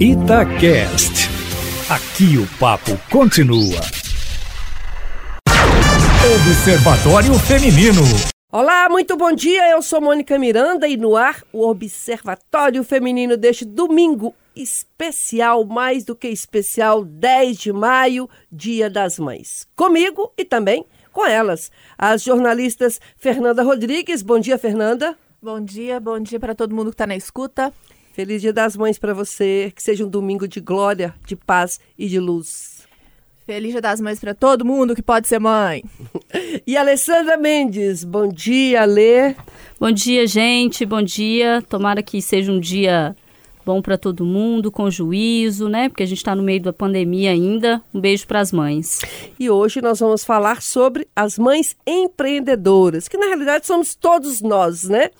Itacast. 0.00 1.28
Aqui 1.90 2.38
o 2.38 2.46
papo 2.60 2.96
continua. 3.10 3.80
Observatório 6.36 7.34
Feminino. 7.40 8.02
Olá, 8.52 8.88
muito 8.88 9.16
bom 9.16 9.32
dia. 9.32 9.68
Eu 9.72 9.82
sou 9.82 10.00
Mônica 10.00 10.38
Miranda 10.38 10.86
e 10.86 10.96
no 10.96 11.16
ar 11.16 11.42
o 11.52 11.68
Observatório 11.68 12.84
Feminino 12.84 13.36
deste 13.36 13.64
domingo 13.64 14.32
especial, 14.54 15.64
mais 15.64 16.04
do 16.04 16.14
que 16.14 16.28
especial, 16.28 17.04
10 17.04 17.56
de 17.56 17.72
maio, 17.72 18.30
Dia 18.52 18.88
das 18.88 19.18
Mães. 19.18 19.66
Comigo 19.74 20.32
e 20.38 20.44
também 20.44 20.86
com 21.12 21.26
elas, 21.26 21.72
as 21.98 22.22
jornalistas 22.22 23.00
Fernanda 23.16 23.64
Rodrigues. 23.64 24.22
Bom 24.22 24.38
dia, 24.38 24.58
Fernanda. 24.58 25.18
Bom 25.42 25.60
dia, 25.60 25.98
bom 25.98 26.20
dia 26.20 26.38
para 26.38 26.54
todo 26.54 26.72
mundo 26.72 26.90
que 26.90 26.94
está 26.94 27.06
na 27.08 27.16
escuta. 27.16 27.72
Feliz 28.18 28.42
Dia 28.42 28.52
das 28.52 28.76
Mães 28.76 28.98
para 28.98 29.14
você, 29.14 29.72
que 29.72 29.80
seja 29.80 30.04
um 30.04 30.08
domingo 30.08 30.48
de 30.48 30.58
glória, 30.58 31.14
de 31.24 31.36
paz 31.36 31.78
e 31.96 32.08
de 32.08 32.18
luz. 32.18 32.80
Feliz 33.46 33.70
Dia 33.70 33.80
das 33.80 34.00
Mães 34.00 34.18
para 34.18 34.34
todo 34.34 34.64
mundo 34.64 34.92
que 34.92 35.00
pode 35.00 35.28
ser 35.28 35.38
mãe. 35.38 35.84
e 36.66 36.76
Alessandra 36.76 37.36
Mendes, 37.36 38.02
bom 38.02 38.26
dia, 38.26 38.82
Alê. 38.82 39.36
Bom 39.78 39.92
dia, 39.92 40.26
gente, 40.26 40.84
bom 40.84 41.00
dia. 41.00 41.62
Tomara 41.68 42.02
que 42.02 42.20
seja 42.20 42.50
um 42.50 42.58
dia 42.58 43.14
bom 43.68 43.82
para 43.82 43.98
todo 43.98 44.24
mundo, 44.24 44.72
com 44.72 44.90
juízo, 44.90 45.68
né? 45.68 45.90
Porque 45.90 46.02
a 46.02 46.06
gente 46.06 46.16
está 46.16 46.34
no 46.34 46.42
meio 46.42 46.62
da 46.62 46.72
pandemia 46.72 47.32
ainda. 47.32 47.82
Um 47.92 48.00
beijo 48.00 48.26
para 48.26 48.40
as 48.40 48.50
mães. 48.50 49.02
E 49.38 49.50
hoje 49.50 49.82
nós 49.82 50.00
vamos 50.00 50.24
falar 50.24 50.62
sobre 50.62 51.06
as 51.14 51.38
mães 51.38 51.76
empreendedoras, 51.86 53.08
que 53.08 53.18
na 53.18 53.26
realidade 53.26 53.66
somos 53.66 53.94
todos 53.94 54.40
nós, 54.40 54.84
né? 54.84 55.10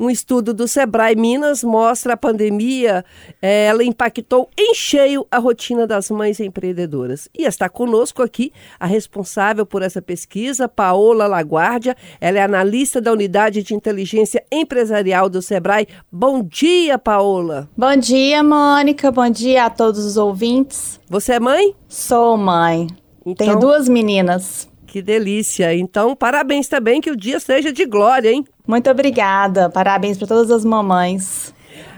Um 0.00 0.10
estudo 0.10 0.52
do 0.52 0.66
Sebrae 0.66 1.14
Minas 1.14 1.62
mostra 1.62 2.14
a 2.14 2.16
pandemia, 2.16 3.04
eh, 3.40 3.66
ela 3.66 3.84
impactou 3.84 4.50
em 4.58 4.74
cheio 4.74 5.24
a 5.30 5.38
rotina 5.38 5.86
das 5.86 6.10
mães 6.10 6.40
empreendedoras. 6.40 7.28
E 7.32 7.44
está 7.44 7.68
conosco 7.68 8.24
aqui 8.24 8.52
a 8.80 8.86
responsável 8.86 9.64
por 9.64 9.82
essa 9.82 10.02
pesquisa, 10.02 10.68
Paola 10.68 11.28
Laguardia. 11.28 11.96
Ela 12.20 12.40
é 12.40 12.42
analista 12.42 13.00
da 13.00 13.12
unidade 13.12 13.62
de 13.62 13.72
inteligência 13.72 14.44
empresarial 14.50 15.28
do 15.28 15.40
Sebrae. 15.40 15.86
Bom 16.10 16.42
dia, 16.42 16.98
Paola. 16.98 17.68
Bom 17.83 17.83
dia, 17.92 18.42
Mônica. 18.42 19.10
Bom 19.10 19.28
dia 19.28 19.66
a 19.66 19.70
todos 19.70 20.04
os 20.04 20.16
ouvintes. 20.16 21.00
Você 21.08 21.34
é 21.34 21.40
mãe? 21.40 21.74
Sou 21.88 22.36
mãe. 22.36 22.86
Então, 23.26 23.46
Tenho 23.46 23.58
duas 23.58 23.88
meninas. 23.88 24.68
Que 24.86 25.02
delícia. 25.02 25.74
Então, 25.74 26.14
parabéns 26.14 26.68
também, 26.68 27.00
que 27.00 27.10
o 27.10 27.16
dia 27.16 27.40
seja 27.40 27.72
de 27.72 27.84
glória, 27.84 28.30
hein? 28.30 28.44
Muito 28.66 28.88
obrigada. 28.88 29.68
Parabéns 29.68 30.16
para 30.16 30.28
todas 30.28 30.50
as 30.50 30.64
mamães. 30.64 31.52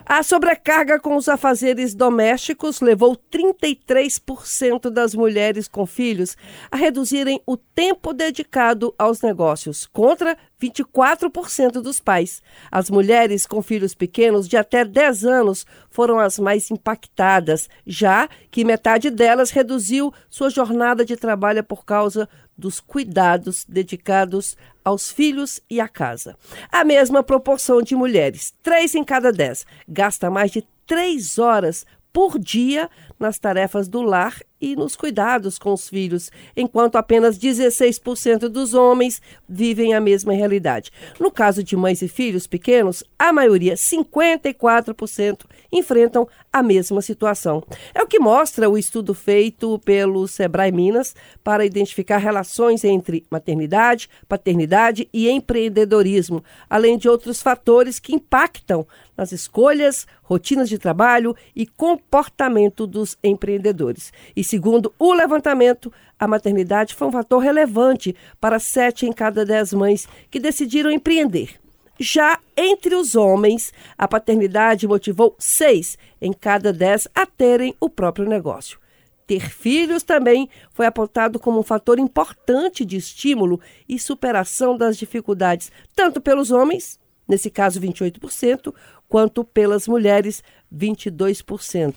A 0.08 0.22
sobrecarga 0.22 1.00
com 1.00 1.16
os 1.16 1.28
afazeres 1.28 1.92
domésticos 1.92 2.80
levou 2.80 3.16
33% 3.16 4.88
das 4.88 5.16
mulheres 5.16 5.66
com 5.66 5.84
filhos 5.84 6.36
a 6.70 6.76
reduzirem 6.76 7.42
o 7.44 7.56
tempo 7.56 8.12
dedicado 8.14 8.94
aos 8.96 9.20
negócios, 9.20 9.84
contra 9.84 10.38
24% 10.62 11.82
dos 11.82 11.98
pais. 11.98 12.40
As 12.70 12.88
mulheres 12.88 13.46
com 13.46 13.60
filhos 13.60 13.96
pequenos 13.96 14.46
de 14.46 14.56
até 14.56 14.84
10 14.84 15.24
anos 15.24 15.66
foram 15.90 16.20
as 16.20 16.38
mais 16.38 16.70
impactadas, 16.70 17.68
já 17.84 18.28
que 18.48 18.64
metade 18.64 19.10
delas 19.10 19.50
reduziu 19.50 20.14
sua 20.30 20.50
jornada 20.50 21.04
de 21.04 21.16
trabalho 21.16 21.64
por 21.64 21.84
causa 21.84 22.28
dos 22.56 22.80
cuidados 22.80 23.64
dedicados 23.68 24.56
aos 24.84 25.10
filhos 25.10 25.60
e 25.68 25.80
à 25.80 25.88
casa. 25.88 26.36
A 26.70 26.84
mesma 26.84 27.22
proporção 27.22 27.82
de 27.82 27.94
mulheres, 27.94 28.54
três 28.62 28.94
em 28.94 29.04
cada 29.04 29.32
dez, 29.32 29.66
gasta 29.88 30.30
mais 30.30 30.50
de 30.50 30.66
três 30.86 31.38
horas 31.38 31.84
por 32.12 32.38
dia 32.38 32.88
nas 33.18 33.38
tarefas 33.38 33.88
do 33.88 34.00
lar 34.00 34.40
e 34.60 34.74
nos 34.74 34.96
cuidados 34.96 35.58
com 35.58 35.72
os 35.72 35.88
filhos, 35.88 36.30
enquanto 36.56 36.96
apenas 36.96 37.38
16% 37.38 38.48
dos 38.48 38.74
homens 38.74 39.20
vivem 39.48 39.94
a 39.94 40.00
mesma 40.00 40.32
realidade. 40.32 40.90
No 41.20 41.30
caso 41.30 41.62
de 41.62 41.76
mães 41.76 42.02
e 42.02 42.08
filhos 42.08 42.46
pequenos, 42.46 43.04
a 43.18 43.32
maioria, 43.32 43.74
54%, 43.74 45.40
enfrentam 45.72 46.28
a 46.52 46.62
mesma 46.62 47.02
situação. 47.02 47.62
É 47.94 48.02
o 48.02 48.06
que 48.06 48.18
mostra 48.18 48.68
o 48.68 48.78
estudo 48.78 49.14
feito 49.14 49.78
pelo 49.80 50.26
Sebrae 50.26 50.72
Minas 50.72 51.14
para 51.44 51.66
identificar 51.66 52.18
relações 52.18 52.84
entre 52.84 53.24
maternidade, 53.30 54.08
paternidade 54.28 55.08
e 55.12 55.28
empreendedorismo, 55.28 56.42
além 56.68 56.96
de 56.96 57.08
outros 57.08 57.42
fatores 57.42 57.98
que 57.98 58.14
impactam 58.14 58.86
nas 59.16 59.32
escolhas, 59.32 60.06
rotinas 60.22 60.68
de 60.68 60.78
trabalho 60.78 61.34
e 61.54 61.66
comportamento 61.66 62.86
dos 62.86 63.16
empreendedores. 63.22 64.12
E 64.34 64.44
segundo 64.44 64.92
o 64.98 65.12
levantamento, 65.12 65.92
a 66.18 66.28
maternidade 66.28 66.94
foi 66.94 67.08
um 67.08 67.12
fator 67.12 67.38
relevante 67.38 68.14
para 68.40 68.58
sete 68.58 69.06
em 69.06 69.12
cada 69.12 69.44
dez 69.44 69.72
mães 69.72 70.08
que 70.30 70.38
decidiram 70.38 70.90
empreender. 70.90 71.58
Já 71.98 72.38
entre 72.56 72.94
os 72.94 73.14
homens, 73.14 73.72
a 73.96 74.06
paternidade 74.06 74.86
motivou 74.86 75.34
seis 75.38 75.96
em 76.20 76.32
cada 76.32 76.72
dez 76.72 77.08
a 77.14 77.24
terem 77.24 77.74
o 77.80 77.88
próprio 77.88 78.28
negócio. 78.28 78.78
Ter 79.26 79.50
filhos 79.50 80.02
também 80.02 80.48
foi 80.70 80.86
apontado 80.86 81.40
como 81.40 81.58
um 81.58 81.62
fator 81.62 81.98
importante 81.98 82.84
de 82.84 82.96
estímulo 82.96 83.60
e 83.88 83.98
superação 83.98 84.76
das 84.76 84.96
dificuldades, 84.96 85.72
tanto 85.96 86.20
pelos 86.20 86.50
homens, 86.50 87.00
nesse 87.28 87.50
caso 87.50 87.80
28%, 87.80 88.72
quanto 89.08 89.44
pelas 89.44 89.86
mulheres, 89.88 90.42
22%. 90.74 91.94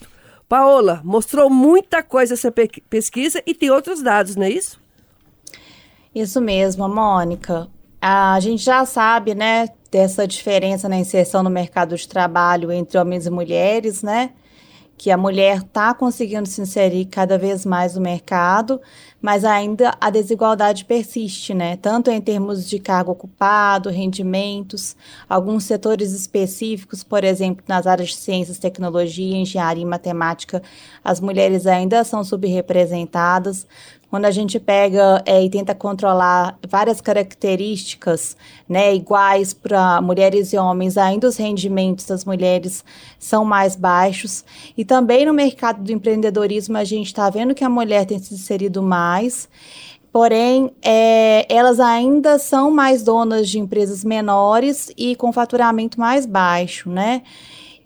Paola, 0.47 1.01
mostrou 1.03 1.49
muita 1.49 2.01
coisa 2.01 2.33
essa 2.33 2.51
pesquisa 2.89 3.41
e 3.45 3.53
tem 3.53 3.69
outros 3.69 4.01
dados, 4.01 4.35
não 4.35 4.45
é 4.45 4.49
isso? 4.49 4.81
Isso 6.13 6.41
mesmo, 6.41 6.89
Mônica. 6.89 7.67
A 8.01 8.39
gente 8.39 8.63
já 8.63 8.83
sabe, 8.85 9.35
né, 9.35 9.69
dessa 9.91 10.27
diferença 10.27 10.89
na 10.89 10.97
inserção 10.97 11.43
no 11.43 11.49
mercado 11.49 11.95
de 11.95 12.07
trabalho 12.07 12.71
entre 12.71 12.97
homens 12.97 13.25
e 13.27 13.29
mulheres, 13.29 14.01
né? 14.01 14.31
que 14.99 15.09
a 15.09 15.17
mulher 15.17 15.59
está 15.59 15.93
conseguindo 15.93 16.45
se 16.45 16.59
inserir 16.59 17.05
cada 17.05 17.37
vez 17.37 17.65
mais 17.65 17.95
no 17.95 18.01
mercado, 18.01 18.81
mas 19.21 19.43
ainda 19.43 19.95
a 19.99 20.09
desigualdade 20.09 20.85
persiste, 20.85 21.53
né? 21.53 21.77
Tanto 21.77 22.09
em 22.09 22.21
termos 22.21 22.67
de 22.67 22.79
cargo 22.79 23.11
ocupado, 23.11 23.89
rendimentos, 23.89 24.95
alguns 25.27 25.65
setores 25.65 26.13
específicos, 26.13 27.03
por 27.03 27.23
exemplo, 27.23 27.63
nas 27.67 27.85
áreas 27.85 28.09
de 28.09 28.17
ciências, 28.17 28.57
tecnologia, 28.57 29.37
engenharia 29.37 29.83
e 29.83 29.85
matemática, 29.85 30.61
as 31.03 31.19
mulheres 31.19 31.67
ainda 31.67 32.03
são 32.03 32.23
subrepresentadas. 32.23 33.67
Quando 34.09 34.25
a 34.25 34.31
gente 34.31 34.59
pega 34.59 35.21
é, 35.23 35.43
e 35.43 35.49
tenta 35.49 35.75
controlar 35.75 36.57
várias 36.67 36.99
características 36.99 38.35
né, 38.67 38.95
iguais 38.95 39.53
para 39.53 40.01
mulheres 40.01 40.51
e 40.51 40.57
homens, 40.57 40.97
ainda 40.97 41.27
os 41.27 41.37
rendimentos 41.37 42.05
das 42.05 42.25
mulheres 42.25 42.83
são 43.19 43.45
mais 43.45 43.75
baixos. 43.75 44.43
E 44.75 44.83
também 44.83 45.27
no 45.27 45.33
mercado 45.33 45.83
do 45.83 45.91
empreendedorismo, 45.91 46.75
a 46.75 46.83
gente 46.83 47.07
está 47.07 47.29
vendo 47.29 47.53
que 47.53 47.63
a 47.63 47.69
mulher 47.69 48.05
tem 48.05 48.17
se 48.17 48.33
inserido 48.33 48.81
mais. 48.81 49.47
Porém, 50.11 50.71
é, 50.81 51.45
elas 51.47 51.79
ainda 51.79 52.39
são 52.39 52.71
mais 52.71 53.03
donas 53.03 53.47
de 53.47 53.59
empresas 53.59 54.03
menores 54.03 54.91
e 54.97 55.15
com 55.15 55.31
faturamento 55.31 55.99
mais 55.99 56.25
baixo, 56.25 56.89
né? 56.89 57.21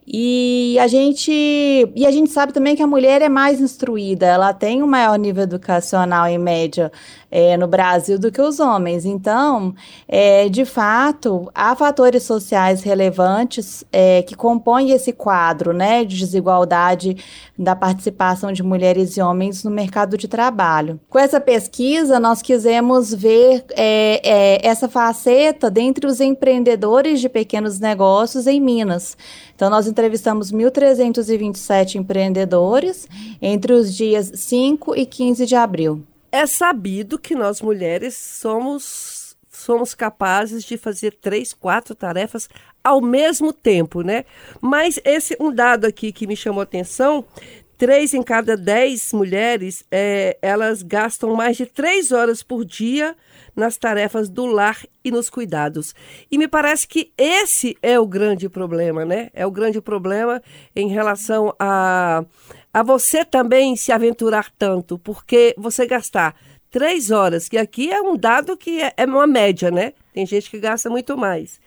E 0.06 0.78
a 0.80 0.88
gente 0.88 1.32
e 1.32 2.06
a 2.06 2.12
gente 2.12 2.30
sabe 2.30 2.52
também 2.52 2.76
que 2.76 2.84
a 2.84 2.88
mulher 2.88 3.22
é 3.22 3.30
mais 3.30 3.62
instruída, 3.62 4.26
ela 4.26 4.54
tem 4.54 4.84
um 4.84 4.88
maior 4.88 5.18
nível 5.18 5.44
educacional 5.44 6.28
em 6.28 6.38
média 6.38 6.92
é, 7.36 7.58
no 7.58 7.66
Brasil 7.66 8.20
do 8.20 8.32
que 8.32 8.40
os 8.40 8.60
homens. 8.60 9.06
Então, 9.06 9.74
é, 10.08 10.48
de 10.50 10.66
fato, 10.66 11.50
há 11.56 11.76
fatores 11.76 12.22
sociais 12.22 12.84
relevantes 12.84 13.84
é, 13.92 14.22
que 14.22 14.36
compõem 14.36 14.92
esse 14.92 15.12
quadro 15.12 15.74
né, 15.74 16.06
de 16.06 16.16
desigualdade 16.16 17.18
da 17.58 17.76
participação 17.76 18.52
de 18.52 18.62
mulheres 18.62 19.18
e 19.18 19.22
homens 19.22 19.64
no 19.64 19.72
mercado 19.72 20.16
de 20.16 20.28
trabalho. 20.28 21.00
Com 21.10 21.18
essa 21.18 21.42
pesquisa, 21.42 22.20
nós 22.20 22.40
quisemos 22.40 23.12
ver 23.12 23.66
é, 23.72 24.22
é, 24.24 24.68
essa 24.68 24.88
faceta 24.88 25.72
dentre 25.72 26.06
os 26.06 26.22
empreendedores 26.22 27.20
de 27.20 27.30
pequenos 27.30 27.80
negócios 27.80 28.46
em 28.46 28.62
Minas. 28.62 29.18
Então, 29.56 29.72
nós 29.72 29.88
entrevistamos 29.88 30.52
1.327 30.52 31.96
empreendedores 31.96 33.08
entre 33.42 33.74
os 33.74 33.92
dias 33.92 34.32
5 34.36 34.96
e 34.96 35.04
15 35.08 35.48
de 35.48 35.56
abril. 35.56 36.04
É 36.34 36.48
sabido 36.48 37.20
que 37.20 37.36
nós 37.36 37.62
mulheres 37.62 38.16
somos 38.18 39.38
somos 39.52 39.94
capazes 39.94 40.64
de 40.64 40.78
fazer 40.78 41.14
três, 41.22 41.54
quatro 41.54 41.94
tarefas 41.94 42.50
ao 42.84 43.00
mesmo 43.00 43.54
tempo, 43.54 44.02
né? 44.02 44.26
Mas 44.60 45.00
esse 45.06 45.38
um 45.40 45.54
dado 45.54 45.86
aqui 45.86 46.12
que 46.12 46.26
me 46.26 46.36
chamou 46.36 46.62
a 46.62 46.64
atenção 46.64 47.24
três 47.78 48.16
em 48.16 48.24
cada 48.24 48.58
dez 48.58 49.14
mulheres, 49.14 49.86
é, 49.92 50.36
elas 50.42 50.82
gastam 50.82 51.36
mais 51.36 51.56
de 51.56 51.68
três 51.68 52.12
horas 52.12 52.42
por 52.42 52.66
dia 52.66 53.16
nas 53.56 53.78
tarefas 53.78 54.30
do 54.30 54.46
lar 54.46 54.84
e 55.04 55.12
nos 55.12 55.30
cuidados. 55.30 55.94
E 56.32 56.38
me 56.38 56.48
parece 56.48 56.88
que 56.88 57.12
esse 57.18 57.78
é 57.82 58.00
o 58.00 58.08
grande 58.08 58.50
problema, 58.50 59.06
né? 59.06 59.30
É 59.34 59.46
o 59.46 59.52
grande 59.52 59.82
problema 59.82 60.42
em 60.76 60.88
relação 60.88 61.54
a, 61.60 62.24
a 62.74 62.84
você 62.84 63.24
também 63.24 63.76
se 63.76 63.92
aventurar 63.92 64.52
tanto, 64.58 64.98
porque 64.98 65.54
você 65.58 65.86
gastar 65.86 66.36
três 66.70 67.12
horas, 67.12 67.48
que 67.48 67.58
aqui 67.58 67.92
é 67.92 68.02
um 68.02 68.18
dado 68.18 68.58
que 68.58 68.82
é, 68.82 68.94
é 68.98 69.06
uma 69.06 69.28
média, 69.28 69.70
né? 69.70 69.94
Tem 70.14 70.26
gente 70.26 70.50
que 70.50 70.60
gasta 70.60 70.90
muito 70.90 71.16
mais. 71.16 71.60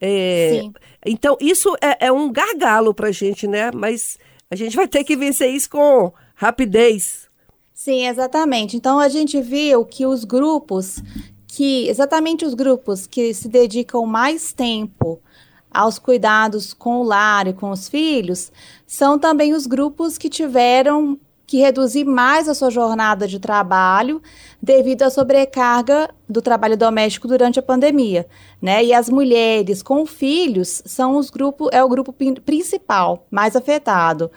É, 0.00 0.62
então, 1.04 1.36
isso 1.40 1.74
é, 1.80 2.06
é 2.06 2.12
um 2.12 2.32
gargalo 2.32 2.94
para 2.94 3.08
a 3.08 3.12
gente, 3.12 3.46
né? 3.46 3.70
Mas 3.74 4.18
a 4.50 4.56
gente 4.56 4.76
vai 4.76 4.88
ter 4.88 5.04
que 5.04 5.16
vencer 5.16 5.50
isso 5.50 5.68
com 5.70 6.12
rapidez. 6.34 7.28
Sim, 7.72 8.06
exatamente. 8.06 8.76
Então 8.76 8.98
a 8.98 9.08
gente 9.08 9.40
viu 9.40 9.84
que 9.84 10.06
os 10.06 10.24
grupos 10.24 11.02
que 11.54 11.88
exatamente 11.88 12.44
os 12.44 12.52
grupos 12.52 13.06
que 13.06 13.32
se 13.32 13.48
dedicam 13.48 14.04
mais 14.04 14.52
tempo 14.52 15.20
aos 15.70 16.00
cuidados 16.00 16.74
com 16.74 16.96
o 16.96 17.04
lar 17.04 17.46
e 17.46 17.52
com 17.52 17.70
os 17.70 17.88
filhos 17.88 18.50
são 18.84 19.20
também 19.20 19.54
os 19.54 19.64
grupos 19.64 20.18
que 20.18 20.28
tiveram 20.28 21.16
que 21.46 21.58
reduzir 21.58 22.04
mais 22.04 22.48
a 22.48 22.54
sua 22.54 22.70
jornada 22.70 23.28
de 23.28 23.38
trabalho 23.38 24.22
devido 24.62 25.02
à 25.02 25.10
sobrecarga 25.10 26.08
do 26.28 26.40
trabalho 26.40 26.76
doméstico 26.76 27.28
durante 27.28 27.58
a 27.58 27.62
pandemia, 27.62 28.26
né? 28.62 28.82
E 28.82 28.94
as 28.94 29.10
mulheres 29.10 29.82
com 29.82 30.06
filhos 30.06 30.82
são 30.86 31.16
os 31.16 31.28
grupos 31.28 31.68
é 31.70 31.84
o 31.84 31.88
grupo 31.88 32.14
principal 32.44 33.26
mais 33.30 33.54
afetado. 33.54 34.30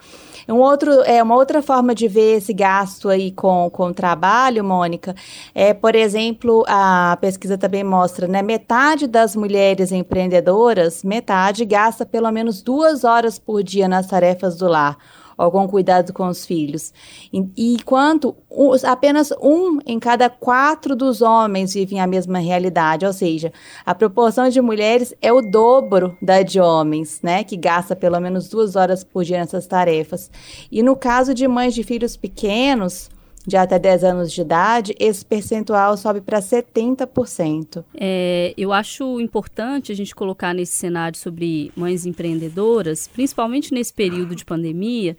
Um 0.50 0.60
outro, 0.60 1.02
é, 1.04 1.22
uma 1.22 1.36
outra 1.36 1.62
forma 1.62 1.94
de 1.94 2.08
ver 2.08 2.38
esse 2.38 2.54
gasto 2.54 3.10
aí 3.10 3.32
com, 3.32 3.70
com 3.70 3.88
o 3.88 3.94
trabalho, 3.94 4.64
Mônica, 4.64 5.14
é, 5.54 5.74
por 5.74 5.94
exemplo, 5.94 6.64
a 6.68 7.18
pesquisa 7.20 7.58
também 7.58 7.84
mostra, 7.84 8.28
né, 8.28 8.42
metade 8.42 9.08
das 9.08 9.36
mulheres 9.36 9.92
empreendedoras, 9.92 11.04
metade 11.04 11.66
gasta 11.66 12.06
pelo 12.06 12.32
menos 12.32 12.62
duas 12.62 13.04
horas 13.04 13.38
por 13.38 13.62
dia 13.62 13.90
nas 13.90 14.08
tarefas 14.08 14.56
do 14.56 14.68
lar 14.68 14.98
com 15.38 15.68
cuidado 15.68 16.12
com 16.12 16.28
os 16.28 16.46
filhos. 16.46 16.92
E, 17.32 17.74
enquanto 17.76 18.36
apenas 18.84 19.32
um 19.42 19.80
em 19.86 20.00
cada 20.00 20.30
quatro 20.30 20.96
dos 20.96 21.22
homens 21.22 21.74
vivem 21.74 22.00
a 22.00 22.08
mesma 22.08 22.40
realidade, 22.40 23.06
ou 23.06 23.14
seja, 23.14 23.54
a 23.86 23.94
proporção 23.94 24.50
de 24.50 24.60
mulheres 24.60 25.14
é 25.22 25.32
o 25.32 25.42
dobro 25.42 26.18
da 26.22 26.42
de 26.42 26.60
homens, 26.60 27.20
né, 27.22 27.44
que 27.44 27.56
gasta 27.56 27.96
pelo 27.96 28.20
menos 28.20 28.50
duas 28.50 28.76
horas 28.76 29.04
por 29.04 29.24
dia 29.24 29.40
nessas 29.40 29.68
tarefas. 29.68 30.32
E 30.72 30.82
no 30.82 30.96
caso 30.96 31.34
de 31.34 31.48
mães 31.48 31.74
de 31.74 31.84
filhos 31.84 32.18
pequenos, 32.18 33.10
de 33.48 33.56
até 33.56 33.80
10 33.80 34.04
anos 34.04 34.34
de 34.34 34.42
idade, 34.42 34.94
esse 35.00 35.24
percentual 35.24 35.96
sobe 35.96 36.20
para 36.20 36.42
70%. 36.42 37.86
É, 37.96 38.54
eu 38.58 38.74
acho 38.74 39.22
importante 39.22 39.90
a 39.90 39.96
gente 39.96 40.14
colocar 40.14 40.54
nesse 40.54 40.74
cenário 40.74 41.18
sobre 41.18 41.72
mães 41.74 42.06
empreendedoras, 42.06 43.08
principalmente 43.08 43.74
nesse 43.74 43.94
período 43.94 44.36
de 44.36 44.44
pandemia, 44.44 45.16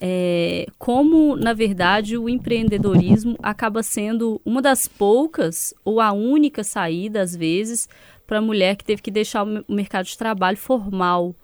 é, 0.00 0.66
como, 0.78 1.34
na 1.34 1.52
verdade, 1.52 2.16
o 2.16 2.28
empreendedorismo 2.28 3.36
acaba 3.42 3.82
sendo 3.82 4.40
uma 4.44 4.62
das 4.62 4.86
poucas 4.86 5.74
ou 5.84 6.00
a 6.00 6.12
única 6.12 6.62
saída, 6.62 7.20
às 7.20 7.34
vezes, 7.34 7.88
para 8.28 8.38
a 8.38 8.42
mulher 8.42 8.76
que 8.76 8.84
teve 8.84 9.02
que 9.02 9.10
deixar 9.10 9.42
o 9.44 9.64
mercado 9.68 10.06
de 10.06 10.16
trabalho 10.16 10.56
formal. 10.56 11.34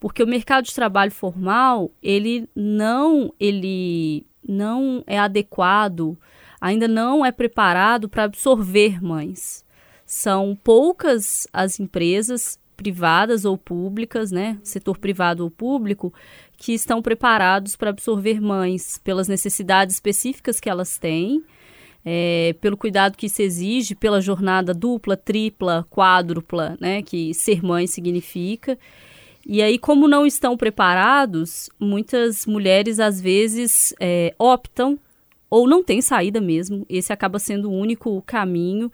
Porque 0.00 0.22
o 0.22 0.26
mercado 0.26 0.64
de 0.64 0.74
trabalho 0.74 1.12
formal, 1.12 1.92
ele 2.02 2.48
não, 2.56 3.32
ele 3.38 4.26
não 4.46 5.02
é 5.06 5.18
adequado, 5.18 6.18
ainda 6.60 6.86
não 6.86 7.24
é 7.24 7.32
preparado 7.32 8.08
para 8.08 8.24
absorver 8.24 9.02
mães. 9.02 9.64
São 10.04 10.58
poucas 10.62 11.46
as 11.52 11.78
empresas 11.78 12.58
privadas 12.76 13.44
ou 13.44 13.58
públicas, 13.58 14.30
né, 14.30 14.58
setor 14.62 14.96
privado 14.96 15.44
ou 15.44 15.50
público, 15.50 16.12
que 16.56 16.72
estão 16.72 17.02
preparados 17.02 17.76
para 17.76 17.90
absorver 17.90 18.40
mães 18.40 18.98
pelas 19.04 19.28
necessidades 19.28 19.96
específicas 19.96 20.58
que 20.58 20.68
elas 20.68 20.96
têm, 20.96 21.44
é, 22.02 22.54
pelo 22.60 22.78
cuidado 22.78 23.18
que 23.18 23.28
se 23.28 23.42
exige, 23.42 23.94
pela 23.94 24.20
jornada 24.20 24.72
dupla, 24.72 25.14
tripla, 25.14 25.86
quádrupla, 25.90 26.76
né, 26.80 27.02
que 27.02 27.34
ser 27.34 27.62
mãe 27.62 27.86
significa. 27.86 28.78
E 29.46 29.62
aí, 29.62 29.78
como 29.78 30.06
não 30.06 30.26
estão 30.26 30.56
preparados, 30.56 31.70
muitas 31.78 32.44
mulheres 32.46 33.00
às 33.00 33.20
vezes 33.20 33.94
é, 33.98 34.34
optam 34.38 34.98
ou 35.48 35.68
não 35.68 35.82
tem 35.82 36.00
saída 36.00 36.40
mesmo. 36.40 36.86
Esse 36.88 37.12
acaba 37.12 37.38
sendo 37.38 37.70
o 37.70 37.74
único 37.74 38.22
caminho. 38.22 38.92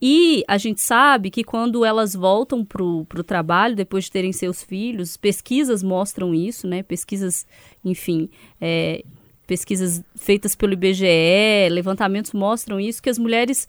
E 0.00 0.44
a 0.46 0.58
gente 0.58 0.82
sabe 0.82 1.30
que 1.30 1.42
quando 1.42 1.84
elas 1.84 2.14
voltam 2.14 2.64
para 2.64 2.82
o 2.82 3.24
trabalho, 3.24 3.74
depois 3.74 4.04
de 4.04 4.12
terem 4.12 4.32
seus 4.32 4.62
filhos, 4.62 5.16
pesquisas 5.16 5.82
mostram 5.82 6.34
isso, 6.34 6.66
né? 6.66 6.82
Pesquisas, 6.82 7.46
enfim, 7.82 8.28
é, 8.60 9.02
pesquisas 9.46 10.02
feitas 10.14 10.54
pelo 10.54 10.74
IBGE, 10.74 11.70
levantamentos 11.70 12.32
mostram 12.32 12.78
isso, 12.78 13.02
que 13.02 13.08
as 13.08 13.18
mulheres 13.18 13.66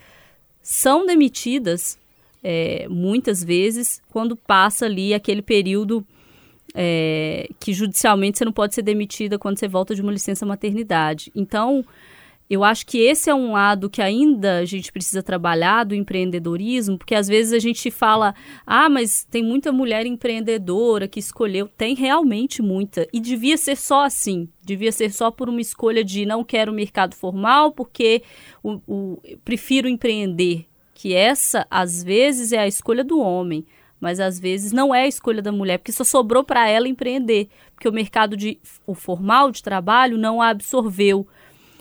são 0.62 1.06
demitidas 1.06 1.98
é, 2.50 2.88
muitas 2.90 3.44
vezes 3.44 4.02
quando 4.10 4.38
passa 4.38 4.86
ali 4.86 5.14
aquele 5.14 5.42
período 5.42 6.08
é, 6.74 7.50
que 7.60 7.74
judicialmente 7.74 8.38
você 8.38 8.46
não 8.46 8.54
pode 8.54 8.74
ser 8.74 8.84
demitida 8.84 9.38
quando 9.38 9.60
você 9.60 9.68
volta 9.68 9.94
de 9.94 10.02
uma 10.02 10.14
licença 10.14 10.46
maternidade. 10.46 11.30
Então, 11.36 11.84
eu 12.50 12.64
acho 12.64 12.86
que 12.86 13.00
esse 13.00 13.30
é 13.30 13.36
um 13.36 13.52
lado 13.52 13.90
que 13.90 14.02
ainda 14.02 14.60
a 14.60 14.66
gente 14.66 14.94
precisa 14.94 15.22
trabalhar 15.22 15.84
do 15.84 15.94
empreendedorismo, 15.94 16.98
porque 16.98 17.16
às 17.16 17.28
vezes 17.28 17.52
a 17.52 17.60
gente 17.60 17.92
fala, 17.92 18.34
ah, 18.66 18.88
mas 18.88 19.28
tem 19.30 19.44
muita 19.44 19.74
mulher 19.74 20.06
empreendedora 20.06 21.06
que 21.06 21.20
escolheu. 21.20 21.68
Tem 21.78 21.96
realmente 21.96 22.62
muita. 22.62 23.06
E 23.12 23.20
devia 23.20 23.58
ser 23.58 23.76
só 23.76 24.06
assim. 24.06 24.48
Devia 24.62 24.94
ser 24.94 25.12
só 25.12 25.30
por 25.30 25.50
uma 25.50 25.60
escolha 25.60 26.02
de 26.02 26.26
não 26.26 26.46
quero 26.46 26.72
mercado 26.72 27.14
formal, 27.14 27.74
porque 27.74 28.24
o, 28.64 28.80
o 28.88 29.22
prefiro 29.44 29.90
empreender 29.90 30.66
que 30.98 31.14
essa, 31.14 31.68
às 31.70 32.04
vezes, 32.04 32.52
é 32.52 32.58
a 32.58 32.68
escolha 32.68 33.04
do 33.04 33.20
homem, 33.20 33.64
mas 34.00 34.20
às 34.20 34.40
vezes 34.40 34.72
não 34.72 34.96
é 34.96 35.04
a 35.04 35.08
escolha 35.08 35.44
da 35.44 35.52
mulher, 35.52 35.78
porque 35.78 35.92
só 35.92 36.04
sobrou 36.04 36.44
para 36.44 36.68
ela 36.68 36.88
empreender, 36.88 37.50
porque 37.76 37.88
o 37.88 37.94
mercado 37.94 38.36
de, 38.36 38.60
o 38.88 38.96
formal 38.96 39.52
de 39.52 39.62
trabalho 39.62 40.18
não 40.18 40.42
a 40.42 40.50
absorveu 40.50 41.28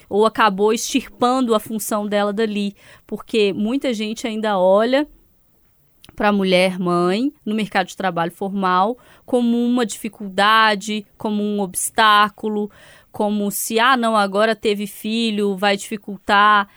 ou 0.07 0.27
acabou 0.27 0.71
extirpando 0.71 1.55
a 1.55 1.59
função 1.59 2.07
dela 2.07 2.31
dali, 2.31 2.77
porque 3.07 3.55
muita 3.55 3.95
gente 3.95 4.27
ainda 4.27 4.59
olha 4.59 5.09
para 6.15 6.29
a 6.29 6.33
mulher 6.33 6.79
mãe 6.79 7.33
no 7.43 7.55
mercado 7.55 7.87
de 7.87 7.97
trabalho 7.97 8.33
formal 8.33 8.99
como 9.25 9.57
uma 9.57 9.87
dificuldade, 9.87 11.07
como 11.17 11.43
um 11.43 11.61
obstáculo, 11.61 12.71
como 13.11 13.51
se 13.51 13.81
ah 13.81 13.97
não 13.97 14.15
agora 14.15 14.55
teve 14.55 14.87
filho 14.87 15.57
vai 15.57 15.75
dificultar. 15.75 16.69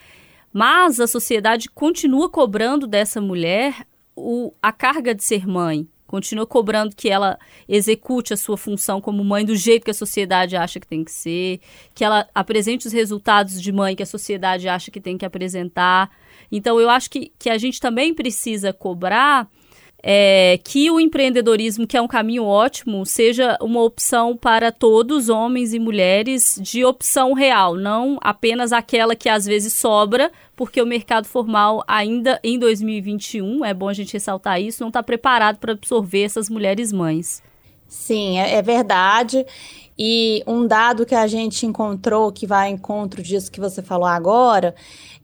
Mas 0.52 1.00
a 1.00 1.08
sociedade 1.08 1.70
continua 1.70 2.30
cobrando 2.30 2.88
dessa 2.88 3.22
mulher 3.22 3.86
o, 4.16 4.54
a 4.62 4.72
carga 4.72 5.14
de 5.14 5.24
ser 5.24 5.48
mãe, 5.48 5.88
continua 6.06 6.46
cobrando 6.46 6.96
que 6.96 7.08
ela 7.08 7.38
execute 7.68 8.34
a 8.34 8.38
sua 8.38 8.58
função 8.58 9.00
como 9.00 9.24
mãe 9.24 9.46
do 9.46 9.56
jeito 9.56 9.86
que 9.86 9.92
a 9.92 9.94
sociedade 9.94 10.58
acha 10.58 10.80
que 10.80 10.88
tem 10.88 11.04
que 11.04 11.12
ser, 11.12 11.62
que 11.94 12.04
ela 12.04 12.28
apresente 12.34 12.88
os 12.88 12.94
resultados 12.94 13.62
de 13.62 13.72
mãe 13.72 13.96
que 13.96 14.04
a 14.04 14.08
sociedade 14.08 14.68
acha 14.68 14.90
que 14.90 15.00
tem 15.00 15.18
que 15.18 15.26
apresentar. 15.26 16.10
Então, 16.52 16.80
eu 16.82 16.90
acho 16.90 17.10
que, 17.12 17.32
que 17.38 17.50
a 17.50 17.58
gente 17.58 17.80
também 17.80 18.14
precisa 18.14 18.74
cobrar 18.74 19.48
é, 20.02 20.60
que 20.64 20.90
o 20.90 21.00
empreendedorismo, 21.00 21.86
que 21.86 21.98
é 21.98 22.02
um 22.02 22.08
caminho 22.08 22.46
ótimo, 22.46 23.06
seja 23.06 23.58
uma 23.62 23.82
opção 23.82 24.36
para 24.36 24.72
todos, 24.72 25.30
homens 25.30 25.74
e 25.74 25.80
mulheres, 25.80 26.58
de 26.62 26.86
opção 26.86 27.34
real, 27.34 27.76
não 27.76 28.18
apenas 28.22 28.72
aquela 28.72 29.16
que 29.16 29.28
às 29.28 29.46
vezes 29.46 29.74
sobra, 29.74 30.32
porque 30.56 30.82
o 30.82 30.86
mercado 30.86 31.26
formal 31.26 31.84
ainda 31.88 32.40
em 32.44 32.58
2021, 32.58 33.66
é 33.66 33.74
bom 33.74 33.90
a 33.90 33.94
gente 33.94 34.14
ressaltar 34.14 34.62
isso, 34.62 34.82
não 34.82 34.90
está 34.90 35.04
preparado 35.04 35.58
para 35.58 35.74
absorver 35.74 36.24
essas 36.24 36.50
mulheres 36.50 36.92
mães. 36.92 37.44
Sim, 37.88 38.40
é, 38.40 38.56
é 38.56 38.62
verdade. 38.62 39.46
E 39.98 40.42
um 40.48 40.66
dado 40.66 41.06
que 41.06 41.16
a 41.16 41.28
gente 41.28 41.66
encontrou, 41.66 42.32
que 42.32 42.48
vai 42.48 42.70
ao 42.70 42.74
encontro 42.74 43.22
disso 43.22 43.52
que 43.52 43.60
você 43.60 43.82
falou 43.82 44.06
agora, 44.06 44.74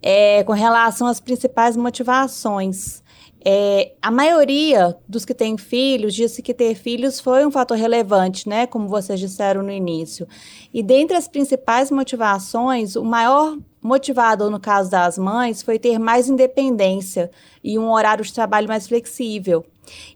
é 0.02 0.44
com 0.44 0.52
relação 0.52 1.08
às 1.08 1.20
principais 1.20 1.78
motivações 1.78 3.05
é, 3.48 3.92
a 4.02 4.10
maioria 4.10 4.98
dos 5.08 5.24
que 5.24 5.34
têm 5.34 5.56
filhos 5.56 6.16
disse 6.16 6.42
que 6.42 6.52
ter 6.52 6.74
filhos 6.74 7.20
foi 7.20 7.46
um 7.46 7.52
fator 7.52 7.78
relevante, 7.78 8.50
né? 8.50 8.66
Como 8.66 8.88
vocês 8.88 9.20
disseram 9.20 9.62
no 9.62 9.72
início. 9.72 10.28
E 10.74 10.82
dentre 10.82 11.16
as 11.16 11.28
principais 11.28 11.92
motivações, 11.92 12.96
o 12.96 13.04
maior 13.04 13.56
motivador 13.80 14.50
no 14.50 14.60
caso 14.60 14.90
das 14.90 15.20
mães 15.20 15.62
foi 15.62 15.78
ter 15.78 16.00
mais 16.00 16.28
independência 16.28 17.30
e 17.64 17.78
um 17.78 17.92
horário 17.92 18.26
de 18.26 18.34
trabalho 18.34 18.68
mais 18.68 18.88
flexível. 18.88 19.64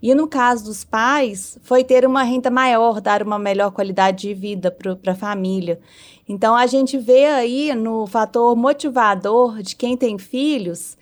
E 0.01 0.15
no 0.15 0.27
caso 0.27 0.63
dos 0.63 0.83
pais, 0.83 1.59
foi 1.61 1.83
ter 1.83 2.07
uma 2.07 2.23
renda 2.23 2.49
maior, 2.49 2.99
dar 2.99 3.21
uma 3.21 3.37
melhor 3.37 3.69
qualidade 3.69 4.27
de 4.27 4.33
vida 4.33 4.71
para 4.71 5.11
a 5.11 5.15
família. 5.15 5.79
Então, 6.27 6.55
a 6.55 6.65
gente 6.65 6.97
vê 6.97 7.25
aí 7.25 7.75
no 7.75 8.07
fator 8.07 8.55
motivador 8.55 9.61
de 9.61 9.75
quem 9.75 9.95
tem 9.95 10.17
filhos 10.17 10.97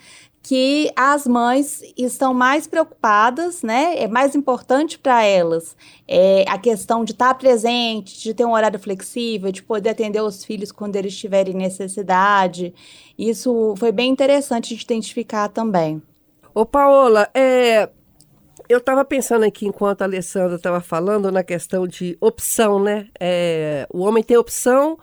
que 0.48 0.89
as 0.96 1.27
mães 1.27 1.82
estão 1.98 2.34
mais 2.34 2.66
preocupadas, 2.68 3.63
né? 3.63 3.98
É 3.98 4.08
mais 4.08 4.34
importante 4.34 4.98
para 4.98 5.22
elas 5.22 5.75
é, 6.08 6.46
a 6.48 6.58
questão 6.58 7.04
de 7.04 7.12
estar 7.12 7.34
presente, 7.34 8.24
de 8.24 8.34
ter 8.34 8.46
um 8.46 8.54
horário 8.54 8.80
flexível, 8.80 9.51
de 9.51 9.62
poder 9.62 9.89
atender 9.89 10.22
os 10.22 10.46
filhos 10.46 10.72
quando 10.72 10.96
eles 10.96 11.18
tiverem 11.18 11.54
necessidade. 11.54 12.74
Isso 13.20 13.74
foi 13.77 13.92
bem 13.92 14.10
interessante 14.10 14.74
de 14.74 14.82
identificar 14.82 15.50
também. 15.50 16.01
Ô, 16.56 16.66
Paola, 16.66 17.27
é, 17.34 17.89
eu 18.70 18.77
estava 18.77 19.04
pensando 19.04 19.44
aqui, 19.44 19.68
enquanto 19.68 20.04
a 20.04 20.06
Alessandra 20.06 20.56
estava 20.56 20.80
falando, 20.80 21.30
na 21.30 21.44
questão 21.44 21.86
de 21.86 22.18
opção, 22.22 22.82
né? 22.82 23.10
É, 23.20 23.86
o 23.92 24.00
homem 24.00 24.24
tem 24.24 24.38
opção 24.38 24.98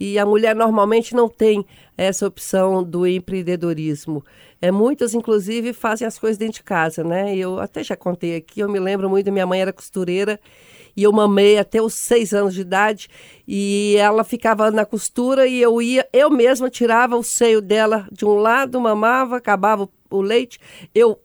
e 0.00 0.18
a 0.18 0.26
mulher 0.26 0.54
normalmente 0.54 1.14
não 1.14 1.28
tem 1.28 1.66
essa 1.96 2.26
opção 2.26 2.82
do 2.82 3.06
empreendedorismo. 3.06 4.24
É, 4.60 4.70
muitas, 4.70 5.14
inclusive, 5.14 5.72
fazem 5.72 6.06
as 6.06 6.18
coisas 6.18 6.38
dentro 6.38 6.54
de 6.54 6.62
casa, 6.62 7.04
né? 7.04 7.36
Eu 7.36 7.58
até 7.58 7.84
já 7.84 7.94
contei 7.94 8.36
aqui, 8.36 8.60
eu 8.60 8.68
me 8.68 8.78
lembro 8.78 9.08
muito, 9.08 9.30
minha 9.30 9.46
mãe 9.46 9.60
era 9.60 9.72
costureira 9.72 10.40
e 10.96 11.02
eu 11.02 11.12
mamei 11.12 11.58
até 11.58 11.80
os 11.80 11.92
seis 11.92 12.32
anos 12.32 12.54
de 12.54 12.62
idade 12.62 13.08
e 13.46 13.96
ela 13.98 14.24
ficava 14.24 14.70
na 14.70 14.86
costura 14.86 15.46
e 15.46 15.60
eu 15.60 15.82
ia, 15.82 16.08
eu 16.10 16.30
mesma 16.30 16.70
tirava 16.70 17.16
o 17.16 17.22
seio 17.22 17.60
dela 17.60 18.08
de 18.10 18.24
um 18.24 18.34
lado, 18.36 18.80
mamava, 18.80 19.36
acabava 19.36 19.88
o 20.10 20.20
leite, 20.22 20.58
eu 20.94 21.20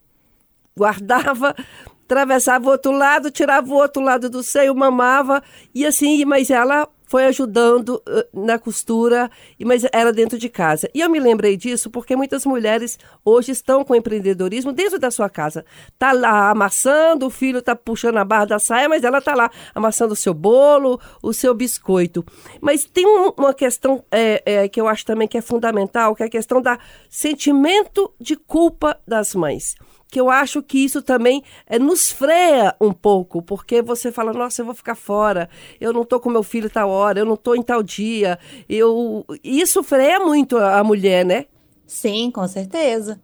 guardava, 0.78 1.56
atravessava 2.04 2.68
o 2.68 2.72
outro 2.72 2.92
lado, 2.92 3.32
tirava 3.32 3.72
o 3.72 3.76
outro 3.76 4.02
lado 4.02 4.30
do 4.30 4.44
seio, 4.44 4.76
mamava 4.76 5.42
e 5.74 5.86
assim, 5.86 6.26
mas 6.26 6.50
ela 6.50 6.88
foi 7.12 7.26
ajudando 7.26 8.02
na 8.34 8.58
costura, 8.58 9.30
mas 9.60 9.86
era 9.92 10.14
dentro 10.14 10.38
de 10.38 10.48
casa. 10.48 10.90
E 10.94 11.02
eu 11.02 11.10
me 11.10 11.20
lembrei 11.20 11.58
disso 11.58 11.90
porque 11.90 12.16
muitas 12.16 12.46
mulheres 12.46 12.98
hoje 13.26 13.52
estão 13.52 13.84
com 13.84 13.94
empreendedorismo 13.94 14.72
dentro 14.72 14.98
da 14.98 15.12
sua 15.12 15.30
casa. 15.30 15.66
Tá 16.00 16.14
lá 16.14 16.52
amassando, 16.52 17.26
o 17.26 17.30
filho 17.30 17.62
tá 17.62 17.76
puxando 17.76 18.16
a 18.16 18.24
barra 18.24 18.46
da 18.46 18.60
saia, 18.60 18.88
mas 18.88 19.04
ela 19.04 19.20
tá 19.20 19.36
lá 19.36 19.52
amassando 19.76 20.14
o 20.14 20.16
seu 20.16 20.34
bolo, 20.34 21.02
o 21.22 21.34
seu 21.34 21.54
biscoito. 21.54 22.26
Mas 22.62 22.86
tem 22.86 23.06
um, 23.06 23.34
uma 23.38 23.54
questão 23.54 24.06
é, 24.10 24.42
é, 24.46 24.70
que 24.70 24.80
eu 24.80 24.88
acho 24.88 25.06
também 25.06 25.28
que 25.28 25.38
é 25.38 25.42
fundamental, 25.42 26.16
que 26.16 26.24
é 26.24 26.28
a 26.28 26.30
questão 26.30 26.62
da 26.62 26.80
sentimento 27.10 28.10
de 28.22 28.38
culpa 28.38 28.98
das 29.06 29.36
mães 29.36 29.76
que 30.12 30.20
eu 30.20 30.30
acho 30.30 30.62
que 30.62 30.78
isso 30.84 31.02
também 31.02 31.42
é, 31.66 31.80
nos 31.80 32.12
freia 32.12 32.76
um 32.82 32.92
pouco, 32.92 33.42
porque 33.42 33.82
você 33.82 34.12
fala, 34.12 34.34
nossa, 34.34 34.62
eu 34.62 34.66
vou 34.66 34.76
ficar 34.76 34.94
fora, 34.94 35.50
eu 35.80 35.94
não 35.94 36.02
estou 36.02 36.20
com 36.20 36.30
meu 36.30 36.44
filho 36.44 36.70
tal 36.70 36.90
hora, 36.90 37.20
eu 37.20 37.26
não 37.26 37.36
estou 37.36 37.56
em 37.56 37.64
tal 37.64 37.82
dia. 37.82 38.38
Eu... 38.68 39.26
Isso 39.42 39.82
freia 39.82 40.20
muito 40.20 40.58
a 40.58 40.84
mulher, 40.84 41.26
né? 41.26 41.46
Sim, 41.88 42.30
com 42.30 42.46
certeza. 42.46 43.22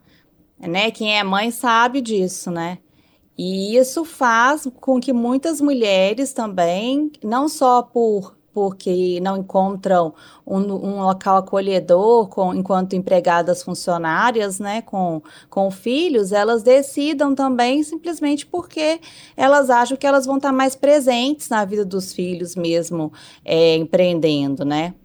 Né? 0.57 0.89
Quem 0.89 1.19
é 1.19 1.23
mãe 1.25 1.51
sabe 1.51 1.99
disso, 1.99 2.49
né? 2.49 2.77
E 3.37 3.77
isso 3.77 4.05
faz 4.05 4.67
com 4.79 4.99
que 4.99 5.11
muitas 5.11 5.59
mulheres 5.59 6.31
também, 6.31 7.11
não 7.21 7.49
só 7.49 7.83
por 7.83 8.36
porque 8.57 9.19
não 9.21 9.37
encontram 9.37 10.15
um, 10.43 10.57
um 10.57 11.03
local 11.03 11.37
acolhedor 11.37 12.27
com, 12.27 12.55
enquanto 12.55 12.95
empregadas 12.95 13.61
funcionárias, 13.61 14.57
né, 14.57 14.81
com, 14.81 15.21
com 15.47 15.69
filhos, 15.69 16.31
elas 16.31 16.63
decidam 16.63 17.35
também 17.35 17.83
simplesmente 17.83 18.47
porque 18.47 18.99
elas 19.35 19.69
acham 19.69 19.95
que 19.95 20.07
elas 20.07 20.25
vão 20.25 20.37
estar 20.37 20.51
mais 20.51 20.75
presentes 20.75 21.49
na 21.49 21.63
vida 21.65 21.85
dos 21.85 22.11
filhos 22.11 22.55
mesmo, 22.55 23.13
é, 23.45 23.75
empreendendo, 23.75 24.65
né? 24.65 24.95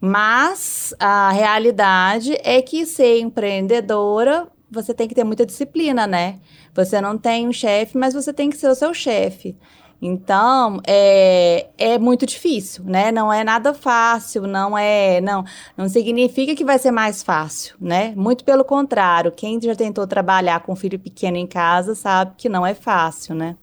Mas 0.00 0.94
a 1.00 1.32
realidade 1.32 2.38
é 2.44 2.62
que 2.62 2.86
ser 2.86 3.18
empreendedora 3.18 4.46
você 4.70 4.94
tem 4.94 5.08
que 5.08 5.14
ter 5.14 5.24
muita 5.24 5.44
disciplina, 5.44 6.06
né? 6.06 6.38
Você 6.72 7.00
não 7.00 7.18
tem 7.18 7.48
um 7.48 7.52
chefe, 7.52 7.98
mas 7.98 8.14
você 8.14 8.32
tem 8.32 8.48
que 8.48 8.56
ser 8.56 8.68
o 8.68 8.74
seu 8.76 8.94
chefe. 8.94 9.56
Então, 10.00 10.80
é, 10.86 11.66
é 11.78 11.98
muito 11.98 12.26
difícil, 12.26 12.84
né? 12.84 13.10
Não 13.10 13.32
é 13.32 13.42
nada 13.42 13.72
fácil, 13.72 14.42
não 14.42 14.76
é, 14.76 15.20
não, 15.20 15.44
não 15.76 15.88
significa 15.88 16.54
que 16.54 16.64
vai 16.64 16.78
ser 16.78 16.90
mais 16.90 17.22
fácil, 17.22 17.76
né? 17.80 18.12
Muito 18.14 18.44
pelo 18.44 18.64
contrário, 18.64 19.32
quem 19.32 19.60
já 19.60 19.74
tentou 19.74 20.06
trabalhar 20.06 20.60
com 20.60 20.72
um 20.72 20.76
filho 20.76 20.98
pequeno 20.98 21.36
em 21.36 21.46
casa 21.46 21.94
sabe 21.94 22.32
que 22.36 22.48
não 22.48 22.66
é 22.66 22.74
fácil, 22.74 23.34
né? 23.34 23.56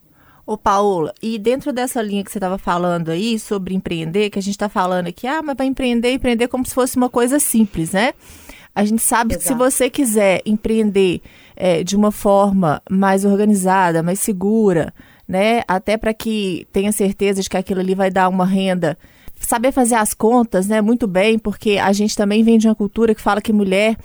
Ô, 0.46 0.58
Paola, 0.58 1.14
e 1.22 1.38
dentro 1.38 1.72
dessa 1.72 2.02
linha 2.02 2.22
que 2.22 2.30
você 2.30 2.36
estava 2.36 2.58
falando 2.58 3.10
aí 3.10 3.38
sobre 3.38 3.74
empreender, 3.74 4.28
que 4.28 4.38
a 4.38 4.42
gente 4.42 4.52
está 4.52 4.68
falando 4.68 5.06
aqui, 5.06 5.26
ah, 5.26 5.40
mas 5.42 5.56
vai 5.56 5.66
empreender, 5.66 6.12
empreender 6.12 6.48
como 6.48 6.66
se 6.66 6.74
fosse 6.74 6.96
uma 6.98 7.08
coisa 7.08 7.38
simples, 7.38 7.92
né? 7.92 8.12
A 8.74 8.84
gente 8.84 9.00
sabe 9.00 9.34
Exato. 9.34 9.42
que 9.42 9.48
se 9.48 9.54
você 9.54 9.88
quiser 9.88 10.42
empreender 10.44 11.22
é, 11.56 11.82
de 11.84 11.96
uma 11.96 12.10
forma 12.10 12.82
mais 12.90 13.24
organizada, 13.24 14.02
mais 14.02 14.20
segura, 14.20 14.92
né? 15.26 15.62
Até 15.66 15.96
para 15.96 16.14
que 16.14 16.66
tenha 16.72 16.92
certeza 16.92 17.42
de 17.42 17.48
que 17.48 17.56
aquilo 17.56 17.80
ali 17.80 17.94
vai 17.94 18.10
dar 18.10 18.28
uma 18.28 18.46
renda. 18.46 18.96
Saber 19.40 19.72
fazer 19.72 19.96
as 19.96 20.14
contas, 20.14 20.66
né? 20.66 20.80
Muito 20.80 21.06
bem, 21.06 21.38
porque 21.38 21.78
a 21.78 21.92
gente 21.92 22.16
também 22.16 22.42
vem 22.42 22.58
de 22.58 22.68
uma 22.68 22.74
cultura 22.74 23.14
que 23.14 23.20
fala 23.20 23.42
que 23.42 23.52
mulher 23.52 23.96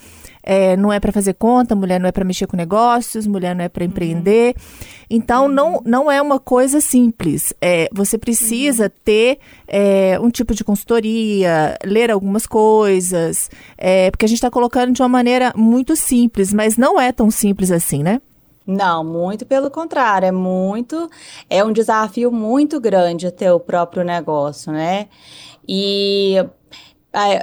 é, 0.43 0.75
não 0.75 0.91
é 0.91 0.99
para 0.99 1.11
fazer 1.11 1.33
conta, 1.33 1.75
mulher 1.75 1.99
não 1.99 2.07
é 2.07 2.11
para 2.11 2.25
mexer 2.25 2.47
com 2.47 2.57
negócios, 2.57 3.27
mulher 3.27 3.55
não 3.55 3.63
é 3.63 3.69
para 3.69 3.85
empreender. 3.85 4.55
Uhum. 4.55 4.85
Então, 5.09 5.45
uhum. 5.45 5.53
não, 5.53 5.81
não 5.85 6.11
é 6.11 6.21
uma 6.21 6.39
coisa 6.39 6.81
simples. 6.81 7.53
É, 7.61 7.89
você 7.93 8.17
precisa 8.17 8.85
uhum. 8.85 8.91
ter 9.03 9.39
é, 9.67 10.19
um 10.19 10.29
tipo 10.29 10.53
de 10.55 10.63
consultoria, 10.63 11.77
ler 11.85 12.09
algumas 12.09 12.45
coisas, 12.45 13.49
é, 13.77 14.09
porque 14.11 14.25
a 14.25 14.27
gente 14.27 14.37
está 14.37 14.49
colocando 14.49 14.91
de 14.91 15.01
uma 15.01 15.09
maneira 15.09 15.53
muito 15.55 15.95
simples, 15.95 16.53
mas 16.53 16.77
não 16.77 16.99
é 16.99 17.11
tão 17.11 17.29
simples 17.29 17.69
assim, 17.71 18.01
né? 18.01 18.19
Não, 18.71 19.03
muito 19.03 19.47
pelo 19.47 19.71
contrário, 19.71 20.27
é 20.27 20.31
muito, 20.31 21.09
é 21.49 21.63
um 21.63 21.73
desafio 21.73 22.31
muito 22.31 22.79
grande 22.79 23.31
ter 23.31 23.49
o 23.51 23.59
próprio 23.59 24.03
negócio, 24.03 24.71
né? 24.71 25.07
E 25.67 26.35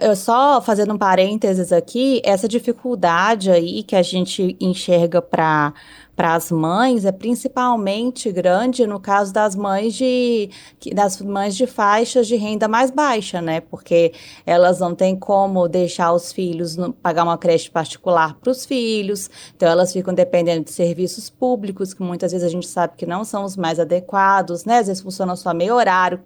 eu 0.00 0.14
só 0.14 0.62
fazendo 0.62 0.94
um 0.94 0.98
parênteses 0.98 1.72
aqui, 1.72 2.22
essa 2.24 2.46
dificuldade 2.46 3.50
aí 3.50 3.82
que 3.82 3.96
a 3.96 4.02
gente 4.02 4.56
enxerga 4.60 5.20
para 5.20 5.74
para 6.16 6.34
as 6.34 6.50
mães 6.50 7.04
é 7.04 7.12
principalmente 7.12 8.32
grande 8.32 8.86
no 8.86 8.98
caso 8.98 9.32
das 9.32 9.54
mães 9.54 9.94
de 9.94 10.50
das 10.94 11.20
mães 11.20 11.54
de 11.54 11.66
faixas 11.66 12.26
de 12.26 12.36
renda 12.36 12.66
mais 12.66 12.90
baixa, 12.90 13.42
né? 13.42 13.60
Porque 13.60 14.12
elas 14.46 14.80
não 14.80 14.94
têm 14.94 15.14
como 15.14 15.68
deixar 15.68 16.12
os 16.12 16.32
filhos 16.32 16.76
no, 16.76 16.92
pagar 16.92 17.24
uma 17.24 17.36
creche 17.36 17.70
particular 17.70 18.34
para 18.40 18.50
os 18.50 18.64
filhos, 18.64 19.30
então 19.54 19.68
elas 19.68 19.92
ficam 19.92 20.14
dependendo 20.14 20.64
de 20.64 20.72
serviços 20.72 21.28
públicos 21.28 21.92
que 21.92 22.02
muitas 22.02 22.32
vezes 22.32 22.46
a 22.46 22.50
gente 22.50 22.66
sabe 22.66 22.94
que 22.96 23.04
não 23.04 23.22
são 23.22 23.44
os 23.44 23.56
mais 23.56 23.78
adequados, 23.78 24.64
né? 24.64 24.78
Às 24.78 24.86
vezes 24.86 25.02
funciona 25.02 25.36
só 25.36 25.52
meio 25.52 25.74
horário, 25.74 26.20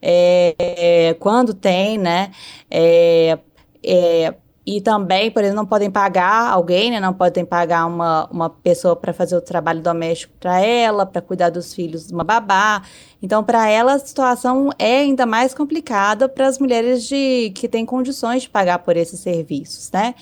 é, 0.00 0.54
é, 0.58 1.14
quando 1.14 1.52
tem, 1.52 1.98
né? 1.98 2.30
É, 2.70 3.38
é, 3.84 4.34
e 4.66 4.80
também, 4.80 5.30
por 5.30 5.44
exemplo, 5.44 5.58
não 5.58 5.66
podem 5.66 5.88
pagar 5.88 6.50
alguém, 6.50 6.90
né? 6.90 6.98
Não 6.98 7.14
podem 7.14 7.44
pagar 7.44 7.86
uma, 7.86 8.26
uma 8.32 8.50
pessoa 8.50 8.96
para 8.96 9.12
fazer 9.12 9.36
o 9.36 9.40
trabalho 9.40 9.80
doméstico 9.80 10.34
para 10.40 10.60
ela, 10.60 11.06
para 11.06 11.22
cuidar 11.22 11.50
dos 11.50 11.72
filhos 11.72 12.08
de 12.08 12.12
uma 12.12 12.24
babá. 12.24 12.82
Então, 13.22 13.44
para 13.44 13.68
ela, 13.68 13.94
a 13.94 13.98
situação 14.00 14.70
é 14.76 14.98
ainda 14.98 15.24
mais 15.24 15.54
complicada 15.54 16.28
para 16.28 16.48
as 16.48 16.58
mulheres 16.58 17.04
de, 17.04 17.52
que 17.54 17.68
têm 17.68 17.86
condições 17.86 18.42
de 18.42 18.50
pagar 18.50 18.80
por 18.80 18.96
esses 18.96 19.20
serviços, 19.20 19.88
né? 19.92 20.16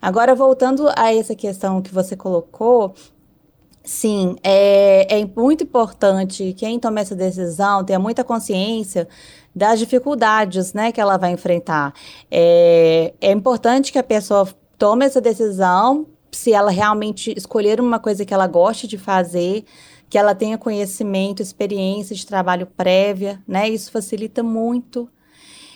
Agora, 0.00 0.34
voltando 0.34 0.88
a 0.96 1.14
essa 1.14 1.34
questão 1.34 1.82
que 1.82 1.92
você 1.92 2.16
colocou, 2.16 2.94
Sim, 3.82 4.36
é, 4.44 5.20
é 5.20 5.24
muito 5.24 5.64
importante 5.64 6.54
quem 6.56 6.78
toma 6.78 7.00
essa 7.00 7.16
decisão 7.16 7.82
tenha 7.82 7.98
muita 7.98 8.22
consciência 8.22 9.08
das 9.54 9.78
dificuldades 9.78 10.72
né, 10.72 10.92
que 10.92 11.00
ela 11.00 11.16
vai 11.16 11.32
enfrentar. 11.32 11.92
É, 12.30 13.12
é 13.20 13.32
importante 13.32 13.92
que 13.92 13.98
a 13.98 14.02
pessoa 14.02 14.48
tome 14.78 15.04
essa 15.04 15.20
decisão 15.20 16.06
se 16.32 16.52
ela 16.52 16.70
realmente 16.70 17.34
escolher 17.36 17.80
uma 17.80 17.98
coisa 17.98 18.24
que 18.24 18.32
ela 18.32 18.46
goste 18.46 18.86
de 18.86 18.96
fazer, 18.96 19.64
que 20.08 20.16
ela 20.16 20.34
tenha 20.34 20.56
conhecimento, 20.56 21.42
experiência 21.42 22.14
de 22.14 22.26
trabalho 22.26 22.66
prévia, 22.66 23.42
né? 23.46 23.68
Isso 23.68 23.90
facilita 23.90 24.42
muito. 24.42 25.08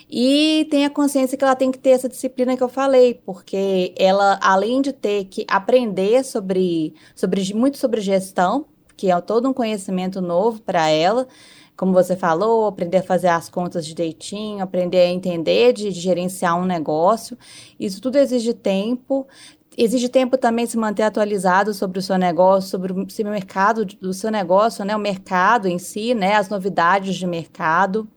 E 0.09 0.67
tenha 0.69 0.89
consciência 0.89 1.37
que 1.37 1.43
ela 1.43 1.55
tem 1.55 1.71
que 1.71 1.79
ter 1.79 1.91
essa 1.91 2.07
disciplina 2.07 2.55
que 2.55 2.63
eu 2.63 2.69
falei, 2.69 3.15
porque 3.25 3.93
ela, 3.97 4.39
além 4.41 4.81
de 4.81 4.93
ter 4.93 5.25
que 5.25 5.45
aprender 5.47 6.23
sobre, 6.23 6.93
sobre 7.15 7.53
muito 7.53 7.77
sobre 7.77 8.01
gestão, 8.01 8.65
que 8.95 9.11
é 9.11 9.21
todo 9.21 9.49
um 9.49 9.53
conhecimento 9.53 10.21
novo 10.21 10.61
para 10.61 10.89
ela, 10.89 11.27
como 11.75 11.91
você 11.91 12.15
falou, 12.15 12.67
aprender 12.67 12.97
a 12.97 13.03
fazer 13.03 13.27
as 13.27 13.49
contas 13.49 13.85
direitinho, 13.85 14.63
aprender 14.63 14.99
a 14.99 15.09
entender 15.09 15.73
de, 15.73 15.91
de 15.91 15.99
gerenciar 15.99 16.57
um 16.59 16.65
negócio. 16.65 17.37
Isso 17.79 18.01
tudo 18.01 18.17
exige 18.17 18.53
tempo. 18.53 19.27
Exige 19.77 20.07
tempo 20.07 20.37
também 20.37 20.65
se 20.65 20.77
manter 20.77 21.03
atualizado 21.03 21.73
sobre 21.73 21.99
o 21.99 22.01
seu 22.01 22.17
negócio, 22.17 22.69
sobre 22.69 22.93
o, 22.93 23.09
sobre 23.09 23.29
o 23.29 23.33
mercado 23.33 23.83
do 23.83 24.13
seu 24.13 24.31
negócio, 24.31 24.85
né? 24.85 24.95
O 24.95 24.99
mercado 24.99 25.67
em 25.67 25.77
si, 25.77 26.13
né? 26.13 26.35
As 26.35 26.47
novidades 26.47 27.15
de 27.15 27.27
mercado. 27.27 28.07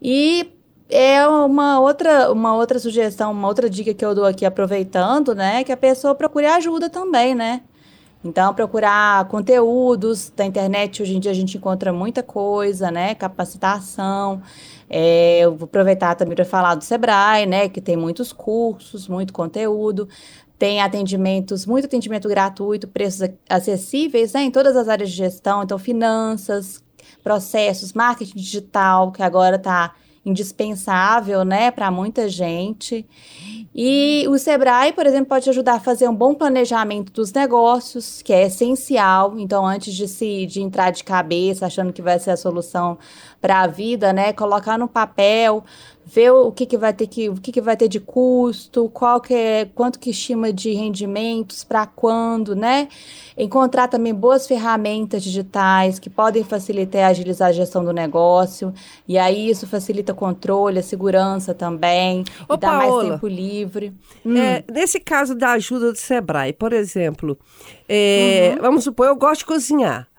E 0.00 0.52
é 0.88 1.26
uma 1.26 1.80
outra, 1.80 2.30
uma 2.32 2.54
outra 2.54 2.78
sugestão, 2.78 3.32
uma 3.32 3.48
outra 3.48 3.68
dica 3.68 3.92
que 3.92 4.04
eu 4.04 4.14
dou 4.14 4.24
aqui, 4.24 4.44
aproveitando, 4.44 5.34
né? 5.34 5.64
Que 5.64 5.72
a 5.72 5.76
pessoa 5.76 6.14
procure 6.14 6.46
ajuda 6.46 6.88
também, 6.88 7.34
né? 7.34 7.62
Então, 8.22 8.52
procurar 8.52 9.26
conteúdos 9.28 10.30
da 10.36 10.44
internet, 10.44 11.02
hoje 11.02 11.16
em 11.16 11.20
dia 11.20 11.30
a 11.30 11.34
gente 11.34 11.56
encontra 11.56 11.90
muita 11.90 12.22
coisa, 12.22 12.90
né? 12.90 13.14
Capacitação. 13.14 14.42
É, 14.90 15.40
eu 15.40 15.56
vou 15.56 15.64
aproveitar 15.64 16.14
também 16.14 16.36
para 16.36 16.44
falar 16.44 16.74
do 16.74 16.84
Sebrae, 16.84 17.46
né? 17.46 17.68
Que 17.70 17.80
tem 17.80 17.96
muitos 17.96 18.30
cursos, 18.30 19.08
muito 19.08 19.32
conteúdo. 19.32 20.06
Tem 20.58 20.82
atendimentos, 20.82 21.64
muito 21.64 21.86
atendimento 21.86 22.28
gratuito, 22.28 22.86
preços 22.86 23.30
acessíveis, 23.48 24.34
né? 24.34 24.42
Em 24.42 24.50
todas 24.50 24.76
as 24.76 24.86
áreas 24.88 25.08
de 25.10 25.16
gestão, 25.16 25.62
então 25.62 25.78
finanças, 25.78 26.84
processos, 27.22 27.94
marketing 27.94 28.36
digital, 28.36 29.12
que 29.12 29.22
agora 29.22 29.56
está 29.56 29.94
indispensável, 30.30 31.44
né, 31.44 31.70
para 31.70 31.90
muita 31.90 32.28
gente. 32.28 33.06
E 33.74 34.26
o 34.28 34.36
Sebrae, 34.38 34.92
por 34.92 35.06
exemplo, 35.06 35.26
pode 35.26 35.48
ajudar 35.48 35.74
a 35.74 35.80
fazer 35.80 36.08
um 36.08 36.14
bom 36.14 36.34
planejamento 36.34 37.12
dos 37.12 37.32
negócios, 37.32 38.20
que 38.22 38.32
é 38.32 38.46
essencial. 38.46 39.38
Então, 39.38 39.66
antes 39.66 39.94
de 39.94 40.08
se 40.08 40.46
de 40.46 40.60
entrar 40.60 40.90
de 40.90 41.04
cabeça 41.04 41.66
achando 41.66 41.92
que 41.92 42.02
vai 42.02 42.18
ser 42.18 42.30
a 42.30 42.36
solução 42.36 42.98
para 43.40 43.62
a 43.62 43.66
vida, 43.66 44.12
né, 44.12 44.32
colocar 44.32 44.78
no 44.78 44.86
papel 44.86 45.64
ver 46.12 46.32
o 46.32 46.50
que, 46.50 46.66
que 46.66 46.76
vai 46.76 46.92
ter 46.92 47.06
que 47.06 47.28
o 47.28 47.36
que, 47.36 47.52
que 47.52 47.60
vai 47.60 47.76
ter 47.76 47.86
de 47.86 48.00
custo, 48.00 48.88
qual 48.88 49.20
que 49.20 49.32
é, 49.32 49.64
quanto 49.72 49.98
que 49.98 50.10
estima 50.10 50.52
de 50.52 50.72
rendimentos, 50.72 51.62
para 51.62 51.86
quando, 51.86 52.56
né? 52.56 52.88
Encontrar 53.38 53.86
também 53.86 54.12
boas 54.12 54.46
ferramentas 54.46 55.22
digitais 55.22 56.00
que 56.00 56.10
podem 56.10 56.42
facilitar 56.42 57.02
e 57.02 57.04
agilizar 57.04 57.50
a 57.50 57.52
gestão 57.52 57.84
do 57.84 57.92
negócio. 57.92 58.74
E 59.06 59.16
aí 59.16 59.50
isso 59.50 59.68
facilita 59.68 60.12
o 60.12 60.16
controle, 60.16 60.80
a 60.80 60.82
segurança 60.82 61.54
também, 61.54 62.24
Ô, 62.48 62.54
e 62.54 62.56
dá 62.56 62.70
Paola, 62.70 63.02
mais 63.02 63.08
tempo 63.12 63.28
livre. 63.28 63.92
Hum. 64.26 64.36
É, 64.36 64.64
nesse 64.70 64.98
caso 64.98 65.36
da 65.36 65.52
ajuda 65.52 65.92
do 65.92 65.98
Sebrae, 65.98 66.52
por 66.52 66.72
exemplo, 66.72 67.38
é, 67.88 68.54
uhum. 68.56 68.62
vamos 68.62 68.84
supor, 68.84 69.06
eu 69.06 69.16
gosto 69.16 69.40
de 69.40 69.46
cozinhar. 69.46 70.09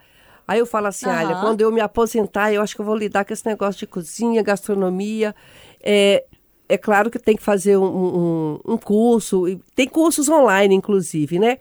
Aí 0.51 0.60
eu 0.60 0.65
falo 0.65 0.88
assim, 0.88 1.05
uhum. 1.05 1.13
olha, 1.13 1.36
quando 1.39 1.62
eu 1.62 1.72
me 1.72 1.79
aposentar, 1.79 2.51
eu 2.51 2.62
acho 2.62 2.75
que 2.75 2.81
eu 2.81 2.86
vou 2.86 2.93
lidar 2.93 3.24
com 3.24 3.31
esse 3.31 3.46
negócio 3.46 3.79
de 3.79 3.88
cozinha, 3.88 4.43
gastronomia. 4.43 5.34
É, 5.81 6.25
é 6.67 6.77
claro 6.77 7.10
que 7.10 7.17
tem 7.17 7.38
que 7.38 7.41
fazer 7.41 7.77
um, 7.77 7.86
um, 7.86 8.60
um, 8.74 8.77
curso, 8.77 9.46
tem 9.74 9.88
cursos 9.88 10.27
online, 10.27 10.75
inclusive, 10.75 11.39
né? 11.39 11.58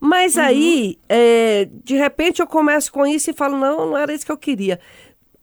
Mas 0.00 0.34
uhum. 0.34 0.42
aí, 0.42 0.98
é, 1.08 1.68
de 1.84 1.94
repente, 1.94 2.42
eu 2.42 2.46
começo 2.48 2.92
com 2.92 3.06
isso 3.06 3.30
e 3.30 3.32
falo, 3.32 3.56
não, 3.56 3.90
não 3.90 3.96
era 3.96 4.12
isso 4.12 4.26
que 4.26 4.32
eu 4.32 4.36
queria. 4.36 4.80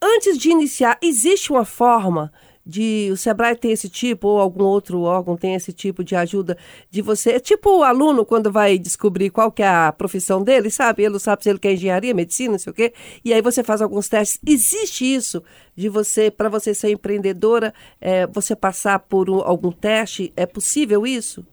Antes 0.01 0.37
de 0.37 0.49
iniciar, 0.49 0.97
existe 1.01 1.49
uma 1.49 1.63
forma 1.63 2.29
de 2.65 3.09
o 3.11 3.17
Sebrae 3.17 3.55
tem 3.55 3.71
esse 3.71 3.89
tipo, 3.89 4.27
ou 4.27 4.39
algum 4.39 4.63
outro 4.63 5.01
órgão 5.01 5.35
tem 5.35 5.55
esse 5.55 5.73
tipo 5.73 6.03
de 6.03 6.15
ajuda 6.15 6.57
de 6.89 7.01
você. 7.01 7.31
É 7.31 7.39
tipo 7.39 7.79
o 7.79 7.83
aluno 7.83 8.25
quando 8.25 8.51
vai 8.51 8.77
descobrir 8.77 9.29
qual 9.29 9.51
que 9.51 9.63
é 9.63 9.67
a 9.67 9.91
profissão 9.91 10.43
dele, 10.43 10.69
sabe? 10.69 11.03
Ele 11.03 11.19
sabe 11.19 11.43
se 11.43 11.49
ele 11.49 11.59
quer 11.59 11.73
engenharia, 11.73 12.13
medicina, 12.13 12.51
não 12.51 12.59
sei 12.59 12.71
o 12.71 12.73
quê. 12.73 12.93
E 13.23 13.33
aí 13.33 13.41
você 13.41 13.63
faz 13.63 13.81
alguns 13.81 14.07
testes. 14.07 14.39
Existe 14.45 15.05
isso 15.05 15.43
de 15.75 15.89
você, 15.89 16.29
para 16.29 16.49
você 16.49 16.73
ser 16.73 16.91
empreendedora, 16.91 17.73
é, 17.99 18.27
você 18.27 18.55
passar 18.55 18.99
por 18.99 19.29
um, 19.29 19.39
algum 19.39 19.71
teste? 19.71 20.31
É 20.35 20.45
possível 20.45 21.05
isso? 21.05 21.45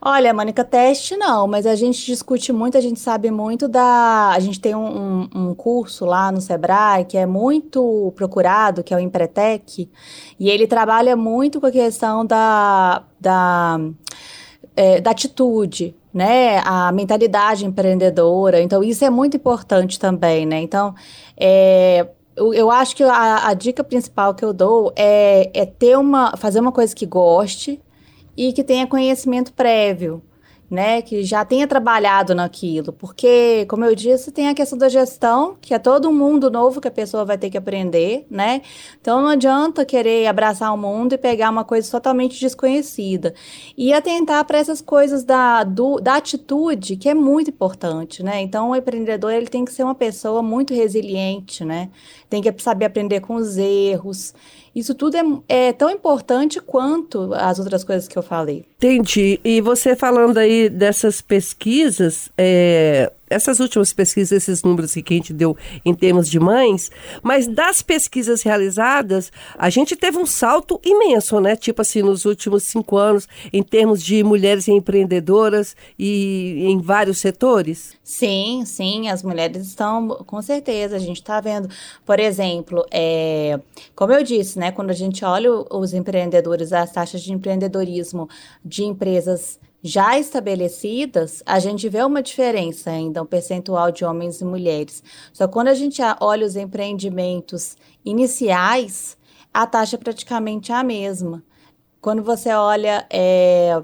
Olha, 0.00 0.32
Mônica, 0.32 0.62
teste 0.62 1.16
não, 1.16 1.48
mas 1.48 1.66
a 1.66 1.74
gente 1.74 2.06
discute 2.06 2.52
muito, 2.52 2.78
a 2.78 2.80
gente 2.80 3.00
sabe 3.00 3.30
muito 3.30 3.66
da. 3.66 4.30
A 4.32 4.38
gente 4.38 4.60
tem 4.60 4.74
um, 4.74 4.86
um, 4.86 5.28
um 5.34 5.54
curso 5.54 6.04
lá 6.04 6.30
no 6.30 6.40
Sebrae 6.40 7.04
que 7.04 7.16
é 7.18 7.26
muito 7.26 8.12
procurado, 8.14 8.84
que 8.84 8.94
é 8.94 8.96
o 8.96 9.00
Empretec, 9.00 9.90
e 10.38 10.48
ele 10.48 10.66
trabalha 10.68 11.16
muito 11.16 11.60
com 11.60 11.66
a 11.66 11.70
questão 11.72 12.24
da, 12.24 13.02
da, 13.20 13.80
é, 14.76 15.00
da 15.00 15.10
atitude, 15.10 15.96
né? 16.14 16.58
A 16.64 16.92
mentalidade 16.92 17.66
empreendedora. 17.66 18.60
Então, 18.60 18.84
isso 18.84 19.04
é 19.04 19.10
muito 19.10 19.36
importante 19.36 19.98
também, 19.98 20.46
né? 20.46 20.60
Então, 20.60 20.94
é, 21.36 22.06
eu, 22.36 22.54
eu 22.54 22.70
acho 22.70 22.94
que 22.94 23.02
a, 23.02 23.48
a, 23.48 23.54
dica 23.54 23.82
principal 23.82 24.32
que 24.32 24.44
eu 24.44 24.52
dou 24.52 24.92
é, 24.94 25.50
é 25.52 25.66
ter 25.66 25.98
uma, 25.98 26.36
fazer 26.36 26.60
uma 26.60 26.70
coisa 26.70 26.94
que 26.94 27.04
goste, 27.04 27.80
e 28.38 28.52
que 28.52 28.62
tenha 28.62 28.86
conhecimento 28.86 29.52
prévio, 29.52 30.22
né, 30.70 31.00
que 31.00 31.24
já 31.24 31.44
tenha 31.44 31.66
trabalhado 31.66 32.34
naquilo, 32.34 32.92
porque, 32.92 33.64
como 33.68 33.84
eu 33.84 33.94
disse, 33.94 34.30
tem 34.30 34.48
a 34.48 34.54
questão 34.54 34.78
da 34.78 34.88
gestão, 34.88 35.56
que 35.60 35.72
é 35.72 35.78
todo 35.78 36.08
um 36.08 36.12
mundo 36.12 36.50
novo 36.50 36.80
que 36.80 36.86
a 36.86 36.90
pessoa 36.90 37.24
vai 37.24 37.38
ter 37.38 37.48
que 37.48 37.56
aprender, 37.56 38.26
né? 38.30 38.60
Então 39.00 39.22
não 39.22 39.30
adianta 39.30 39.84
querer 39.84 40.26
abraçar 40.26 40.72
o 40.74 40.76
mundo 40.76 41.14
e 41.14 41.18
pegar 41.18 41.48
uma 41.50 41.64
coisa 41.64 41.90
totalmente 41.90 42.38
desconhecida. 42.38 43.34
E 43.78 43.94
atentar 43.94 44.44
para 44.44 44.58
essas 44.58 44.82
coisas 44.82 45.24
da, 45.24 45.64
do, 45.64 45.98
da 46.00 46.16
atitude, 46.16 46.96
que 46.96 47.08
é 47.08 47.14
muito 47.14 47.48
importante, 47.48 48.22
né? 48.22 48.42
Então 48.42 48.70
o 48.70 48.76
empreendedor 48.76 49.32
ele 49.32 49.46
tem 49.46 49.64
que 49.64 49.72
ser 49.72 49.84
uma 49.84 49.94
pessoa 49.94 50.42
muito 50.42 50.74
resiliente, 50.74 51.64
né? 51.64 51.88
Tem 52.28 52.42
que 52.42 52.54
saber 52.62 52.84
aprender 52.84 53.20
com 53.20 53.36
os 53.36 53.56
erros. 53.56 54.34
Isso 54.78 54.94
tudo 54.94 55.16
é, 55.16 55.22
é 55.48 55.72
tão 55.72 55.90
importante 55.90 56.60
quanto 56.60 57.34
as 57.34 57.58
outras 57.58 57.82
coisas 57.82 58.06
que 58.06 58.16
eu 58.16 58.22
falei. 58.22 58.64
Entendi. 58.76 59.40
E 59.44 59.60
você 59.60 59.96
falando 59.96 60.38
aí 60.38 60.68
dessas 60.68 61.20
pesquisas, 61.20 62.30
é, 62.38 63.10
essas 63.30 63.60
últimas 63.60 63.92
pesquisas, 63.92 64.32
esses 64.32 64.62
números 64.62 64.94
que 64.94 65.14
a 65.14 65.16
gente 65.16 65.32
deu 65.32 65.56
em 65.84 65.94
termos 65.94 66.28
de 66.28 66.38
mães, 66.38 66.90
mas 67.22 67.46
das 67.46 67.82
pesquisas 67.82 68.42
realizadas, 68.42 69.30
a 69.56 69.70
gente 69.70 69.96
teve 69.96 70.18
um 70.18 70.26
salto 70.26 70.80
imenso, 70.84 71.40
né? 71.40 71.56
Tipo 71.56 71.82
assim, 71.82 72.02
nos 72.02 72.24
últimos 72.24 72.64
cinco 72.64 72.96
anos, 72.96 73.28
em 73.52 73.62
termos 73.62 74.02
de 74.02 74.22
mulheres 74.22 74.68
empreendedoras 74.68 75.76
e 75.98 76.64
em 76.66 76.80
vários 76.80 77.18
setores? 77.18 77.96
Sim, 78.02 78.64
sim, 78.64 79.08
as 79.08 79.22
mulheres 79.22 79.66
estão, 79.66 80.08
com 80.26 80.40
certeza, 80.40 80.96
a 80.96 80.98
gente 80.98 81.20
está 81.20 81.40
vendo, 81.40 81.68
por 82.04 82.18
exemplo, 82.18 82.84
é, 82.90 83.58
como 83.94 84.12
eu 84.12 84.22
disse, 84.22 84.58
né? 84.58 84.72
Quando 84.72 84.90
a 84.90 84.94
gente 84.94 85.24
olha 85.24 85.50
os 85.70 85.92
empreendedores, 85.92 86.72
as 86.72 86.90
taxas 86.90 87.22
de 87.22 87.32
empreendedorismo 87.32 88.28
de 88.64 88.84
empresas 88.84 89.58
já 89.82 90.18
estabelecidas, 90.18 91.42
a 91.46 91.58
gente 91.58 91.88
vê 91.88 92.02
uma 92.02 92.22
diferença 92.22 92.90
ainda, 92.90 93.22
um 93.22 93.26
percentual 93.26 93.92
de 93.92 94.04
homens 94.04 94.40
e 94.40 94.44
mulheres. 94.44 95.02
Só 95.32 95.46
quando 95.46 95.68
a 95.68 95.74
gente 95.74 96.00
olha 96.20 96.46
os 96.46 96.56
empreendimentos 96.56 97.76
iniciais, 98.04 99.16
a 99.52 99.66
taxa 99.66 99.96
é 99.96 99.98
praticamente 99.98 100.72
a 100.72 100.82
mesma. 100.82 101.44
Quando 102.00 102.22
você 102.22 102.52
olha 102.52 103.06
é, 103.10 103.80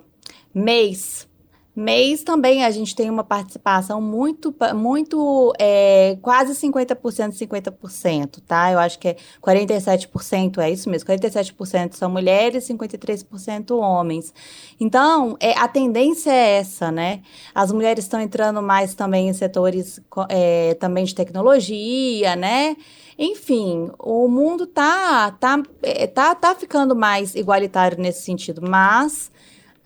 mês, 0.53 1.29
Mês 1.77 2.23
também 2.23 2.65
a 2.65 2.71
gente 2.71 2.95
tem 2.95 3.11
uma 3.11 3.25
participação 3.25 4.01
muito, 4.01 4.55
muito 4.77 5.53
é, 5.59 6.17
quase 6.23 6.53
50%, 6.53 7.33
50%, 7.33 8.41
tá? 8.47 8.71
Eu 8.71 8.79
acho 8.79 8.97
que 8.97 9.09
é 9.09 9.17
47%, 9.43 10.59
é 10.59 10.71
isso 10.71 10.89
mesmo, 10.89 11.09
47% 11.09 11.95
são 11.95 12.09
mulheres, 12.09 12.69
53% 12.69 13.77
homens. 13.77 14.33
Então, 14.79 15.37
é, 15.41 15.59
a 15.59 15.67
tendência 15.67 16.31
é 16.31 16.59
essa, 16.59 16.93
né? 16.93 17.23
As 17.53 17.73
mulheres 17.73 18.05
estão 18.05 18.21
entrando 18.21 18.63
mais 18.63 18.95
também 18.95 19.29
em 19.29 19.33
setores 19.33 20.01
é, 20.29 20.75
também 20.75 21.05
de 21.05 21.15
tecnologia, 21.15 22.37
né? 22.37 22.77
Enfim, 23.19 23.91
o 23.99 24.29
mundo 24.29 24.65
tá, 24.65 25.33
tá, 25.33 25.61
é, 25.83 26.07
tá, 26.07 26.37
tá 26.37 26.55
ficando 26.55 26.95
mais 26.95 27.35
igualitário 27.35 27.99
nesse 27.99 28.23
sentido, 28.23 28.63
mas 28.63 29.33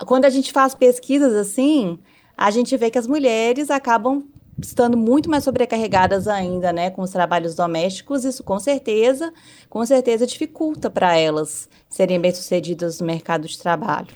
quando 0.06 0.24
a 0.24 0.30
gente 0.30 0.52
faz 0.52 0.74
pesquisas 0.74 1.34
assim, 1.34 1.98
a 2.36 2.50
gente 2.50 2.76
vê 2.76 2.90
que 2.90 2.98
as 2.98 3.06
mulheres 3.06 3.70
acabam 3.70 4.24
estando 4.60 4.96
muito 4.96 5.30
mais 5.30 5.44
sobrecarregadas 5.44 6.26
ainda, 6.26 6.72
né, 6.72 6.90
com 6.90 7.02
os 7.02 7.10
trabalhos 7.10 7.54
domésticos, 7.54 8.24
isso 8.24 8.42
com 8.42 8.58
certeza, 8.58 9.32
com 9.68 9.84
certeza 9.86 10.26
dificulta 10.26 10.90
para 10.90 11.16
elas 11.16 11.68
serem 11.88 12.20
bem-sucedidas 12.20 13.00
no 13.00 13.06
mercado 13.06 13.46
de 13.46 13.58
trabalho. 13.58 14.08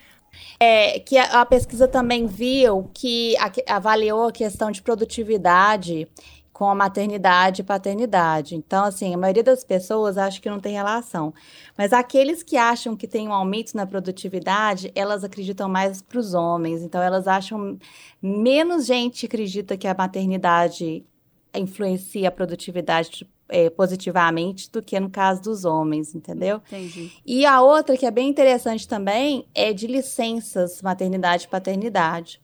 É, 0.58 0.98
que 0.98 1.18
a, 1.18 1.42
a 1.42 1.46
pesquisa 1.46 1.86
também 1.86 2.26
viu 2.26 2.90
que 2.94 3.36
a, 3.36 3.76
avaliou 3.76 4.28
a 4.28 4.32
questão 4.32 4.70
de 4.70 4.82
produtividade 4.82 6.08
com 6.52 6.68
a 6.68 6.74
maternidade 6.74 7.62
e 7.62 7.64
paternidade. 7.64 8.54
Então, 8.54 8.84
assim, 8.84 9.14
a 9.14 9.18
maioria 9.18 9.42
das 9.42 9.64
pessoas 9.64 10.18
acha 10.18 10.40
que 10.40 10.50
não 10.50 10.60
tem 10.60 10.74
relação. 10.74 11.32
Mas 11.76 11.92
aqueles 11.92 12.42
que 12.42 12.56
acham 12.56 12.94
que 12.94 13.08
tem 13.08 13.26
um 13.26 13.32
aumento 13.32 13.74
na 13.74 13.86
produtividade, 13.86 14.92
elas 14.94 15.24
acreditam 15.24 15.68
mais 15.68 16.02
para 16.02 16.18
os 16.18 16.34
homens. 16.34 16.82
Então, 16.82 17.02
elas 17.02 17.26
acham 17.26 17.78
menos 18.20 18.86
gente 18.86 19.26
acredita 19.26 19.76
que 19.76 19.88
a 19.88 19.94
maternidade 19.94 21.04
influencia 21.54 22.28
a 22.28 22.32
produtividade 22.32 23.26
é, 23.48 23.68
positivamente 23.68 24.70
do 24.70 24.82
que 24.82 24.98
no 24.98 25.10
caso 25.10 25.42
dos 25.42 25.64
homens, 25.64 26.14
entendeu? 26.14 26.60
Entendi. 26.66 27.12
E 27.24 27.44
a 27.44 27.60
outra 27.60 27.96
que 27.96 28.06
é 28.06 28.10
bem 28.10 28.28
interessante 28.28 28.88
também 28.88 29.46
é 29.54 29.72
de 29.72 29.86
licenças 29.86 30.80
maternidade 30.80 31.44
e 31.44 31.48
paternidade. 31.48 32.40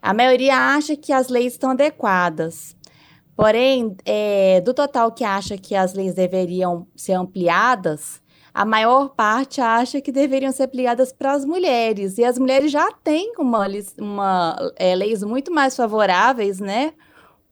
A 0.00 0.12
maioria 0.12 0.56
acha 0.56 0.96
que 0.96 1.12
as 1.12 1.28
leis 1.28 1.52
estão 1.52 1.70
adequadas. 1.70 2.74
Porém, 3.36 3.96
é, 4.04 4.60
do 4.60 4.74
total 4.74 5.10
que 5.12 5.24
acha 5.24 5.56
que 5.56 5.74
as 5.74 5.94
leis 5.94 6.14
deveriam 6.14 6.86
ser 6.94 7.14
ampliadas, 7.14 8.20
a 8.54 8.64
maior 8.64 9.08
parte 9.10 9.60
acha 9.60 10.00
que 10.00 10.12
deveriam 10.12 10.52
ser 10.52 10.64
aplicadas 10.64 11.12
para 11.12 11.32
as 11.32 11.44
mulheres. 11.44 12.18
E 12.18 12.24
as 12.24 12.38
mulheres 12.38 12.70
já 12.70 12.92
têm 12.92 13.32
uma, 13.38 13.66
uma 13.98 14.72
é, 14.76 14.94
leis 14.94 15.22
muito 15.22 15.50
mais 15.52 15.74
favoráveis, 15.74 16.60
né? 16.60 16.92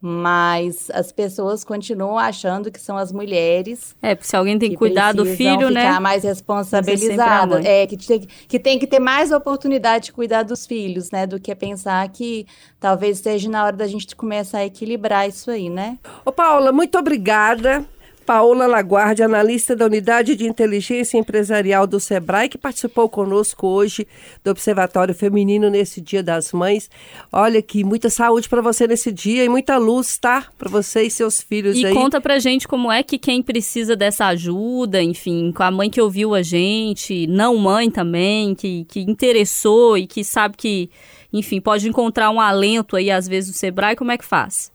Mas 0.02 0.90
as 0.94 1.12
pessoas 1.12 1.62
continuam 1.62 2.18
achando 2.18 2.70
que 2.70 2.80
são 2.80 2.96
as 2.96 3.12
mulheres. 3.12 3.94
É, 4.00 4.14
porque 4.14 4.28
se 4.28 4.34
alguém 4.34 4.58
tem 4.58 4.70
que, 4.70 4.76
cuidar 4.76 5.12
do 5.12 5.26
filho, 5.26 5.68
ficar 5.68 5.70
né? 5.70 5.80
ficar 5.80 6.00
mais 6.00 6.24
responsabilizada. 6.24 7.60
É, 7.62 7.86
que 7.86 7.98
tem, 7.98 8.26
que 8.48 8.58
tem 8.58 8.78
que 8.78 8.86
ter 8.86 8.98
mais 8.98 9.30
oportunidade 9.30 10.06
de 10.06 10.12
cuidar 10.12 10.42
dos 10.42 10.66
filhos, 10.66 11.10
né? 11.10 11.26
Do 11.26 11.38
que 11.38 11.54
pensar 11.54 12.08
que 12.08 12.46
talvez 12.78 13.18
esteja 13.18 13.50
na 13.50 13.62
hora 13.62 13.76
da 13.76 13.86
gente 13.86 14.16
começar 14.16 14.58
a 14.58 14.64
equilibrar 14.64 15.28
isso 15.28 15.50
aí, 15.50 15.68
né? 15.68 15.98
Ô, 16.24 16.32
Paula, 16.32 16.72
muito 16.72 16.98
obrigada. 16.98 17.84
Paola 18.24 18.66
Laguardia, 18.66 19.24
analista 19.24 19.74
da 19.74 19.86
Unidade 19.86 20.36
de 20.36 20.46
Inteligência 20.46 21.18
Empresarial 21.18 21.86
do 21.86 21.98
SEBRAE, 21.98 22.48
que 22.48 22.58
participou 22.58 23.08
conosco 23.08 23.66
hoje 23.66 24.06
do 24.44 24.50
Observatório 24.50 25.14
Feminino 25.14 25.68
nesse 25.68 26.00
Dia 26.00 26.22
das 26.22 26.52
Mães. 26.52 26.88
Olha 27.32 27.60
que 27.60 27.82
muita 27.82 28.08
saúde 28.08 28.48
para 28.48 28.62
você 28.62 28.86
nesse 28.86 29.10
dia 29.10 29.44
e 29.44 29.48
muita 29.48 29.76
luz, 29.78 30.18
tá? 30.18 30.46
Para 30.58 30.70
você 30.70 31.02
e 31.02 31.10
seus 31.10 31.40
filhos 31.40 31.76
e 31.76 31.86
aí. 31.86 31.92
E 31.92 31.94
conta 31.94 32.20
pra 32.20 32.38
gente 32.38 32.68
como 32.68 32.90
é 32.90 33.02
que 33.02 33.18
quem 33.18 33.42
precisa 33.42 33.96
dessa 33.96 34.26
ajuda, 34.26 35.02
enfim, 35.02 35.52
com 35.52 35.62
a 35.62 35.70
mãe 35.70 35.90
que 35.90 36.00
ouviu 36.00 36.34
a 36.34 36.42
gente, 36.42 37.26
não 37.26 37.56
mãe 37.56 37.90
também, 37.90 38.54
que, 38.54 38.84
que 38.84 39.00
interessou 39.00 39.98
e 39.98 40.06
que 40.06 40.22
sabe 40.22 40.56
que, 40.56 40.90
enfim, 41.32 41.60
pode 41.60 41.88
encontrar 41.88 42.30
um 42.30 42.40
alento 42.40 42.96
aí 42.96 43.10
às 43.10 43.26
vezes 43.26 43.50
no 43.50 43.56
SEBRAE, 43.56 43.96
como 43.96 44.12
é 44.12 44.18
que 44.18 44.24
faz? 44.24 44.70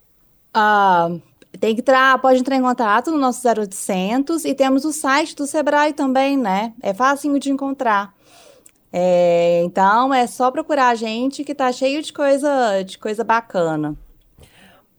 Ah, 0.54 1.10
tem 1.58 1.76
que 1.76 1.82
entrar, 1.82 2.18
pode 2.20 2.40
entrar 2.40 2.56
em 2.56 2.62
contato 2.62 3.12
no 3.12 3.18
nosso 3.18 3.48
0800 3.48 4.46
e 4.46 4.54
temos 4.54 4.86
o 4.86 4.92
site 4.92 5.36
do 5.36 5.46
Sebrae 5.46 5.94
também, 5.94 6.38
né? 6.38 6.74
É 6.82 6.94
fácil 6.94 7.38
de 7.40 7.52
encontrar. 7.52 8.14
É, 8.92 9.62
então 9.66 10.14
é 10.14 10.26
só 10.26 10.50
procurar 10.50 10.90
a 10.90 10.96
gente 10.96 11.44
que 11.44 11.54
tá 11.54 11.72
cheio 11.72 12.02
de 12.02 12.14
coisa, 12.14 12.82
de 12.82 12.98
coisa 12.98 13.24
bacana. 13.24 13.98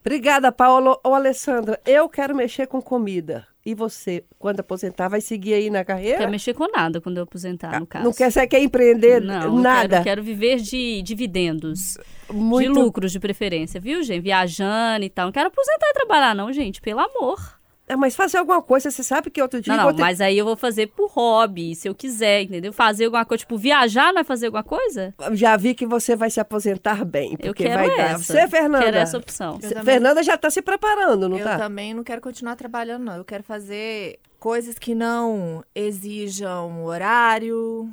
Obrigada, 0.00 0.52
Paula. 0.52 0.98
Ô, 1.02 1.14
Alessandra, 1.14 1.80
eu 1.84 2.08
quero 2.08 2.34
mexer 2.34 2.66
com 2.66 2.80
comida. 2.80 3.46
E 3.66 3.74
você, 3.74 4.22
quando 4.38 4.60
aposentar, 4.60 5.08
vai 5.08 5.20
seguir 5.20 5.54
aí 5.54 5.70
na 5.70 5.84
carreira? 5.84 6.18
Quer 6.18 6.30
mexer 6.30 6.54
com 6.54 6.70
nada 6.70 7.00
quando 7.00 7.16
eu 7.16 7.24
aposentar, 7.24 7.80
no 7.80 7.82
ah, 7.82 7.86
caso. 7.88 8.04
Não 8.04 8.12
quer, 8.12 8.30
você 8.30 8.46
quer 8.46 8.62
empreender 8.62 9.20
não, 9.20 9.58
nada? 9.58 9.88
Quero, 9.88 10.04
quero 10.04 10.22
viver 10.22 10.58
de 10.58 11.02
dividendos. 11.02 11.98
Muito... 12.30 12.72
De 12.72 12.78
lucros, 12.78 13.10
de 13.10 13.18
preferência, 13.18 13.80
viu, 13.80 14.04
gente? 14.04 14.22
Viajando 14.22 15.04
e 15.04 15.10
tal. 15.10 15.26
Não 15.26 15.32
quero 15.32 15.48
aposentar 15.48 15.88
e 15.88 15.94
trabalhar, 15.94 16.32
não, 16.32 16.52
gente. 16.52 16.80
Pelo 16.80 17.00
amor. 17.00 17.55
É, 17.88 17.94
mas 17.94 18.16
fazer 18.16 18.38
alguma 18.38 18.60
coisa, 18.60 18.90
você 18.90 19.02
sabe 19.02 19.30
que 19.30 19.40
outro 19.40 19.60
dia... 19.60 19.76
Não, 19.76 19.92
não, 19.92 19.96
mas 19.96 20.20
aí 20.20 20.36
eu 20.36 20.44
vou 20.44 20.56
fazer 20.56 20.88
por 20.88 21.08
hobby, 21.08 21.72
se 21.76 21.88
eu 21.88 21.94
quiser, 21.94 22.42
entendeu? 22.42 22.72
Fazer 22.72 23.04
alguma 23.04 23.24
coisa, 23.24 23.42
tipo, 23.42 23.56
viajar 23.56 24.12
não 24.12 24.22
é 24.22 24.24
fazer 24.24 24.46
alguma 24.46 24.64
coisa? 24.64 25.14
Já 25.32 25.56
vi 25.56 25.72
que 25.72 25.86
você 25.86 26.16
vai 26.16 26.28
se 26.28 26.40
aposentar 26.40 27.04
bem, 27.04 27.36
porque 27.36 27.48
eu 27.48 27.54
quero 27.54 27.74
vai 27.74 28.00
essa. 28.00 28.34
dar. 28.34 28.40
Você, 28.40 28.48
Fernanda? 28.48 28.84
Quero 28.84 28.96
essa 28.96 29.18
opção. 29.18 29.60
Fernanda 29.84 30.22
já 30.24 30.34
está 30.34 30.50
se 30.50 30.60
preparando, 30.60 31.28
não 31.28 31.38
eu 31.38 31.44
tá? 31.44 31.54
Eu 31.54 31.58
também 31.58 31.94
não 31.94 32.02
quero 32.02 32.20
continuar 32.20 32.56
trabalhando, 32.56 33.04
não. 33.04 33.16
Eu 33.16 33.24
quero 33.24 33.44
fazer 33.44 34.18
coisas 34.40 34.80
que 34.80 34.92
não 34.92 35.62
exijam 35.72 36.84
horário, 36.84 37.88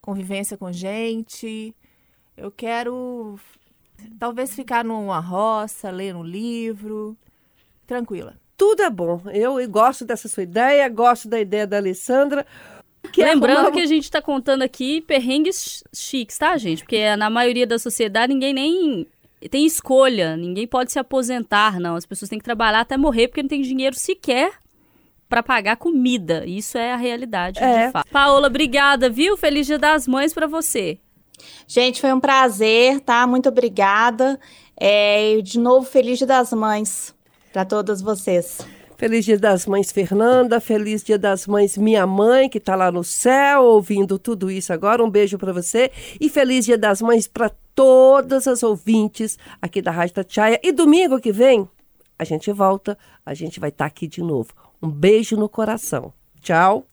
convivência 0.00 0.56
com 0.56 0.70
gente. 0.70 1.74
Eu 2.36 2.52
quero 2.52 3.40
talvez 4.20 4.54
ficar 4.54 4.84
numa 4.84 5.18
roça, 5.18 5.90
ler 5.90 6.14
um 6.14 6.22
livro, 6.22 7.16
tranquila 7.88 8.40
tudo 8.62 8.80
é 8.80 8.88
bom. 8.88 9.20
Eu 9.32 9.68
gosto 9.68 10.04
dessa 10.04 10.28
sua 10.28 10.44
ideia, 10.44 10.88
gosto 10.88 11.26
da 11.26 11.40
ideia 11.40 11.66
da 11.66 11.78
Alessandra. 11.78 12.46
Que 13.12 13.24
Lembrando 13.24 13.70
é 13.70 13.72
que 13.72 13.80
a 13.80 13.86
gente 13.86 14.04
está 14.04 14.22
contando 14.22 14.62
aqui 14.62 15.00
perrengues 15.00 15.82
chiques, 15.92 16.38
tá, 16.38 16.56
gente? 16.56 16.84
Porque 16.84 17.16
na 17.16 17.28
maioria 17.28 17.66
da 17.66 17.76
sociedade 17.76 18.32
ninguém 18.32 18.54
nem 18.54 19.06
tem 19.50 19.66
escolha, 19.66 20.36
ninguém 20.36 20.64
pode 20.64 20.92
se 20.92 20.98
aposentar, 21.00 21.80
não. 21.80 21.96
As 21.96 22.06
pessoas 22.06 22.28
têm 22.28 22.38
que 22.38 22.44
trabalhar 22.44 22.82
até 22.82 22.96
morrer 22.96 23.26
porque 23.26 23.42
não 23.42 23.48
tem 23.48 23.62
dinheiro 23.62 23.96
sequer 23.98 24.52
para 25.28 25.42
pagar 25.42 25.74
comida. 25.76 26.46
Isso 26.46 26.78
é 26.78 26.92
a 26.92 26.96
realidade, 26.96 27.58
é. 27.58 27.86
de 27.86 27.92
fato. 27.92 28.08
Paola, 28.12 28.46
obrigada, 28.46 29.10
viu? 29.10 29.36
Feliz 29.36 29.66
Dia 29.66 29.78
das 29.78 30.06
Mães 30.06 30.32
para 30.32 30.46
você. 30.46 31.00
Gente, 31.66 32.00
foi 32.00 32.12
um 32.12 32.20
prazer, 32.20 33.00
tá? 33.00 33.26
Muito 33.26 33.48
obrigada. 33.48 34.38
É, 34.76 35.40
de 35.42 35.58
novo, 35.58 35.84
feliz 35.84 36.18
Dia 36.18 36.28
das 36.28 36.52
Mães 36.52 37.12
para 37.52 37.64
todas 37.64 38.00
vocês. 38.00 38.58
Feliz 38.96 39.24
Dia 39.24 39.38
das 39.38 39.66
Mães, 39.66 39.90
Fernanda. 39.90 40.60
Feliz 40.60 41.02
Dia 41.02 41.18
das 41.18 41.46
Mães, 41.46 41.76
minha 41.76 42.06
mãe, 42.06 42.48
que 42.48 42.58
está 42.58 42.76
lá 42.76 42.90
no 42.92 43.02
céu 43.02 43.64
ouvindo 43.64 44.18
tudo 44.18 44.50
isso 44.50 44.72
agora. 44.72 45.02
Um 45.02 45.10
beijo 45.10 45.36
para 45.36 45.52
você. 45.52 45.90
E 46.20 46.28
feliz 46.28 46.64
Dia 46.64 46.78
das 46.78 47.02
Mães 47.02 47.26
para 47.26 47.50
todas 47.74 48.46
as 48.46 48.62
ouvintes 48.62 49.38
aqui 49.60 49.82
da 49.82 49.90
Rádio 49.90 50.14
Tatiaia. 50.14 50.60
E 50.62 50.70
domingo 50.70 51.20
que 51.20 51.32
vem, 51.32 51.68
a 52.18 52.24
gente 52.24 52.52
volta, 52.52 52.96
a 53.26 53.34
gente 53.34 53.58
vai 53.58 53.70
estar 53.70 53.86
tá 53.86 53.88
aqui 53.88 54.06
de 54.06 54.22
novo. 54.22 54.52
Um 54.80 54.88
beijo 54.88 55.36
no 55.36 55.48
coração. 55.48 56.12
Tchau. 56.40 56.86